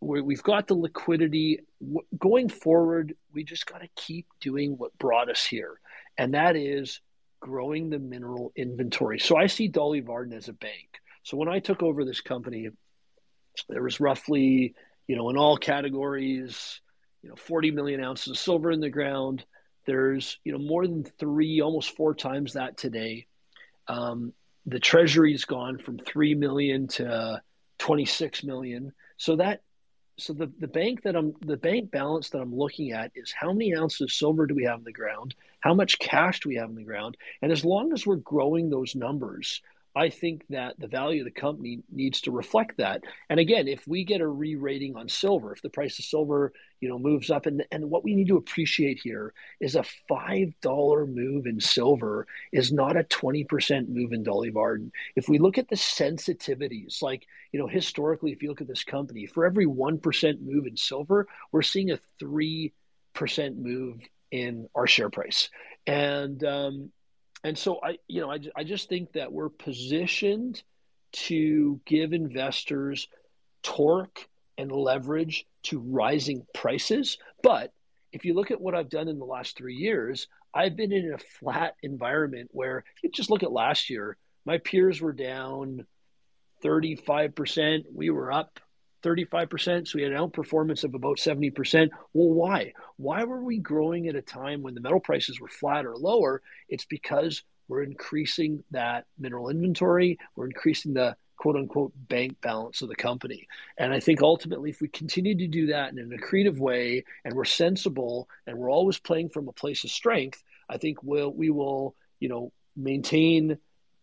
[0.00, 1.60] We've got the liquidity.
[2.18, 5.80] Going forward, we just got to keep doing what brought us here,
[6.18, 7.00] and that is
[7.40, 9.18] growing the mineral inventory.
[9.18, 11.00] So I see Dolly Varden as a bank.
[11.22, 12.68] So when I took over this company,
[13.68, 14.74] there was roughly,
[15.08, 16.80] you know, in all categories,
[17.22, 19.44] you know 40 million ounces of silver in the ground.
[19.86, 23.26] There's you know more than three, almost four times that today.
[23.88, 24.32] Um,
[24.66, 27.40] the treasury's gone from three million to
[27.78, 28.92] 26 million.
[29.16, 29.62] So that
[30.18, 33.52] so the, the bank that I'm the bank balance that I'm looking at is how
[33.52, 35.34] many ounces of silver do we have in the ground?
[35.60, 37.16] How much cash do we have in the ground?
[37.42, 39.60] And as long as we're growing those numbers,
[39.96, 43.02] I think that the value of the company needs to reflect that.
[43.30, 46.90] And again, if we get a re-rating on silver, if the price of silver, you
[46.90, 51.06] know, moves up, and and what we need to appreciate here is a five dollar
[51.06, 54.92] move in silver is not a twenty percent move in Dolly Varden.
[55.16, 58.84] If we look at the sensitivities, like you know, historically, if you look at this
[58.84, 62.74] company, for every one percent move in silver, we're seeing a three
[63.14, 65.48] percent move in our share price.
[65.86, 66.90] And um,
[67.46, 70.64] and so I, you know, I, I just think that we're positioned
[71.12, 73.06] to give investors
[73.62, 74.28] torque
[74.58, 77.18] and leverage to rising prices.
[77.44, 77.72] But
[78.10, 81.12] if you look at what I've done in the last three years, I've been in
[81.12, 85.86] a flat environment where you just look at last year, my peers were down
[86.64, 88.58] 35%, we were up
[89.06, 89.88] 35%.
[89.88, 91.90] So we had an outperformance of about 70%.
[92.12, 92.72] Well, why?
[92.96, 96.42] Why were we growing at a time when the metal prices were flat or lower?
[96.68, 102.88] It's because we're increasing that mineral inventory, we're increasing the quote unquote bank balance of
[102.88, 103.46] the company.
[103.76, 107.34] And I think ultimately, if we continue to do that in an accretive way and
[107.34, 111.50] we're sensible and we're always playing from a place of strength, I think we'll, we
[111.50, 113.58] will, you know, maintain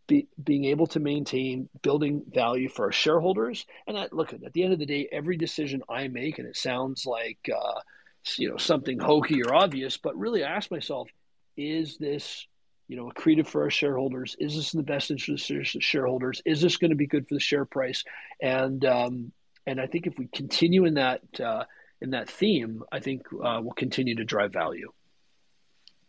[0.07, 3.65] be, being able to maintain building value for our shareholders.
[3.87, 6.57] And I, look, at the end of the day, every decision I make, and it
[6.57, 7.79] sounds like uh,
[8.37, 11.09] you know something hokey or obvious, but really, I ask myself,
[11.57, 12.47] is this
[12.87, 14.35] you know accretive for our shareholders?
[14.39, 16.41] Is this in the best interest of shareholders?
[16.45, 18.03] Is this going to be good for the share price?
[18.41, 19.31] And um,
[19.65, 21.63] and I think if we continue in that uh,
[22.01, 24.91] in that theme, I think uh, we'll continue to drive value.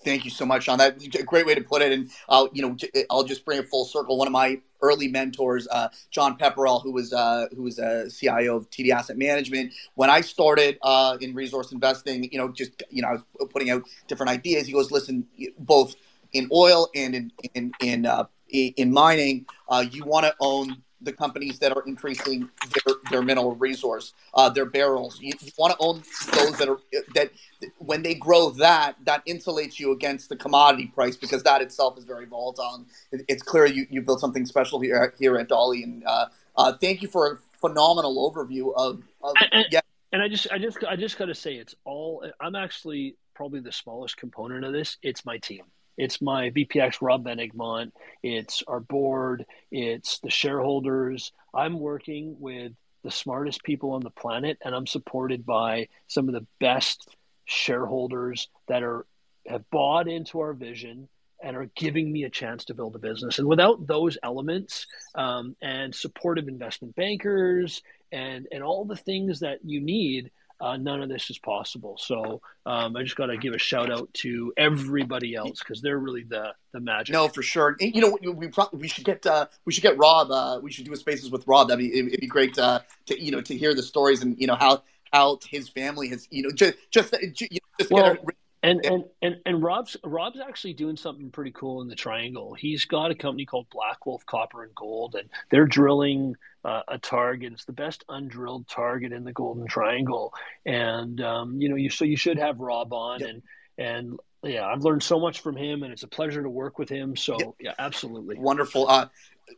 [0.04, 0.78] Thank you so much, Shawn.
[0.78, 1.92] That's a great way to put it.
[1.92, 2.76] And uh, you know,
[3.10, 4.18] I'll just bring it full circle.
[4.18, 8.56] One of my early mentors, uh, John Pepperell, who was uh, who was a CIO
[8.56, 9.72] of TD Asset Management.
[9.94, 13.70] When I started uh, in resource investing, you know, just you know, I was putting
[13.70, 14.66] out different ideas.
[14.66, 15.26] He goes, "Listen,
[15.58, 15.94] both
[16.32, 21.12] in oil and in in in, uh, in mining, uh, you want to own the
[21.12, 25.20] companies that are increasing their, their mineral resource, uh, their barrels.
[25.20, 26.02] You, you want to own
[26.32, 26.78] those that are
[27.14, 27.30] that
[27.78, 32.04] when they grow that that insulates you against the commodity price because that itself is
[32.04, 32.84] very volatile.
[33.12, 36.26] It, it's clear you you built something special here here at Dolly, and uh,
[36.56, 39.02] uh, thank you for a phenomenal overview of.
[39.22, 39.80] of and, yeah.
[40.12, 42.24] and I just I just I just got to say it's all.
[42.40, 44.96] I'm actually probably the smallest component of this.
[45.02, 45.64] It's my team.
[45.96, 47.92] It's my VPX Rob van Egmond.
[48.22, 49.46] It's our board.
[49.70, 51.32] It's the shareholders.
[51.54, 52.72] I'm working with
[53.02, 58.48] the smartest people on the planet, and I'm supported by some of the best shareholders
[58.66, 59.06] that are
[59.46, 61.08] have bought into our vision
[61.42, 63.38] and are giving me a chance to build a business.
[63.38, 69.58] And without those elements um, and supportive investment bankers and and all the things that
[69.62, 70.30] you need,
[70.64, 71.98] uh, none of this is possible.
[71.98, 75.98] So um, I just got to give a shout out to everybody else because they're
[75.98, 77.12] really the the magic.
[77.12, 77.76] No, for sure.
[77.80, 80.30] And, you know, we we, pro- we should get uh, we should get Rob.
[80.30, 81.68] Uh, we should do a spaces with Rob.
[81.68, 84.46] That'd be it'd be great to, to you know to hear the stories and you
[84.46, 88.16] know how how his family has you know just just, just well,
[88.64, 92.54] and, and and and Rob's Rob's actually doing something pretty cool in the Triangle.
[92.54, 96.34] He's got a company called Blackwolf Copper and Gold, and they're drilling
[96.64, 97.52] uh, a target.
[97.52, 100.32] It's the best undrilled target in the Golden Triangle,
[100.64, 103.42] and um, you know, you so you should have Rob on, and
[103.76, 106.88] and yeah, I've learned so much from him, and it's a pleasure to work with
[106.88, 107.16] him.
[107.16, 107.54] So yep.
[107.60, 108.88] yeah, absolutely wonderful.
[108.88, 109.08] Uh,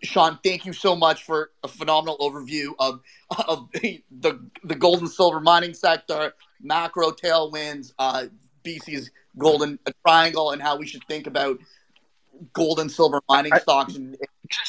[0.03, 3.01] Shawn, thank you so much for a phenomenal overview of
[3.47, 7.93] of the the, the gold and silver mining sector, macro tailwinds.
[7.99, 8.27] Uh,
[8.67, 11.59] BC's golden triangle and how we should think about
[12.53, 13.95] gold and silver mining stocks.
[13.97, 14.17] And,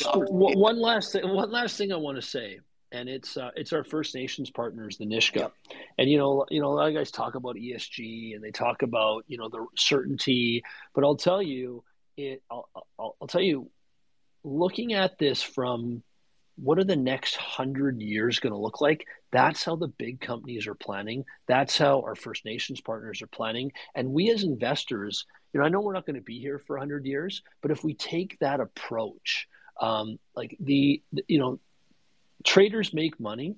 [0.05, 2.59] one last thing, one last thing I want to say,
[2.91, 5.53] and it's uh, it's our First Nations partners, the Nisga'a, yep.
[5.97, 8.81] and you know you know a lot of guys talk about ESG and they talk
[8.81, 11.83] about you know the certainty, but I'll tell you
[12.15, 12.41] it.
[12.49, 13.69] I'll, I'll, I'll tell you,
[14.43, 16.03] looking at this from
[16.55, 19.05] what are the next hundred years going to look like?
[19.31, 21.25] That's how the big companies are planning.
[21.47, 23.71] That's how our First Nations partners are planning.
[23.95, 26.77] And we as investors, you know, I know we're not going to be here for
[26.77, 29.47] 100 years, but if we take that approach,
[29.81, 31.59] um, like the, the, you know,
[32.43, 33.55] traders make money,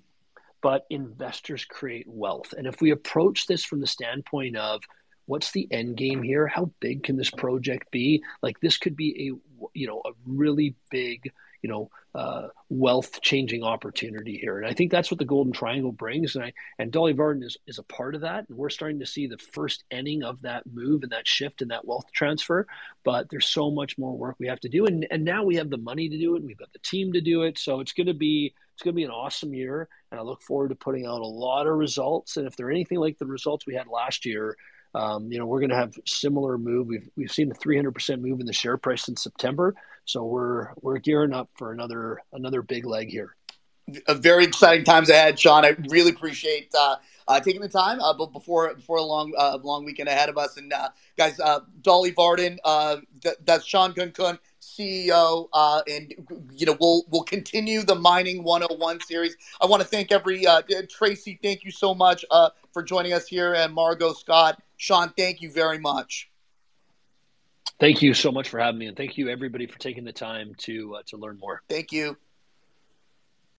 [0.62, 2.54] but investors create wealth.
[2.58, 4.82] And if we approach this from the standpoint of
[5.30, 6.48] what's the end game here?
[6.48, 8.24] How big can this project be?
[8.42, 11.32] Like this could be a, you know, a really big
[11.62, 14.58] you know uh, wealth changing opportunity here.
[14.58, 16.36] And i think that's what the golden triangle brings.
[16.36, 18.46] And I, and dolly varden is, is a part of that.
[18.50, 21.70] And we're starting to see the first inning of that move and that shift and
[21.72, 22.66] that wealth transfer.
[23.04, 24.86] But there's so much more work we have to do.
[24.86, 26.44] And, and now we have the money to do it.
[26.44, 27.60] We've got the team to do it.
[27.60, 29.88] So it's going to be it's going to be an awesome year.
[30.10, 32.38] And i look forward to putting out a lot of results.
[32.38, 34.56] And if they're anything like the results we had last year
[34.96, 36.88] um, you know, we're going to have similar move.
[36.88, 39.76] We've we've seen a 300% move in the share price in September,
[40.06, 43.36] so we're we're gearing up for another another big leg here.
[44.08, 45.66] A very exciting times ahead, Shawn.
[45.66, 49.58] I really appreciate uh, uh, taking the time, uh, but before before a long uh,
[49.62, 50.58] long weekend ahead of us.
[50.58, 52.60] And uh, guys, uh, Dolly Varden,
[53.22, 55.48] th- that's Shawn Khunkhun CEO,
[55.88, 56.14] and
[56.52, 59.36] you know we'll we'll continue the Mining 101 series.
[59.62, 61.40] I want to thank every uh, Tracy.
[61.42, 64.62] Thank you so much uh, for joining us here, and Margot Scott.
[64.78, 66.30] Shawn, thank you very much.
[67.80, 70.54] Thank you so much for having me, and thank you everybody for taking the time
[70.60, 71.62] to uh, to learn more.
[71.70, 72.18] Thank you.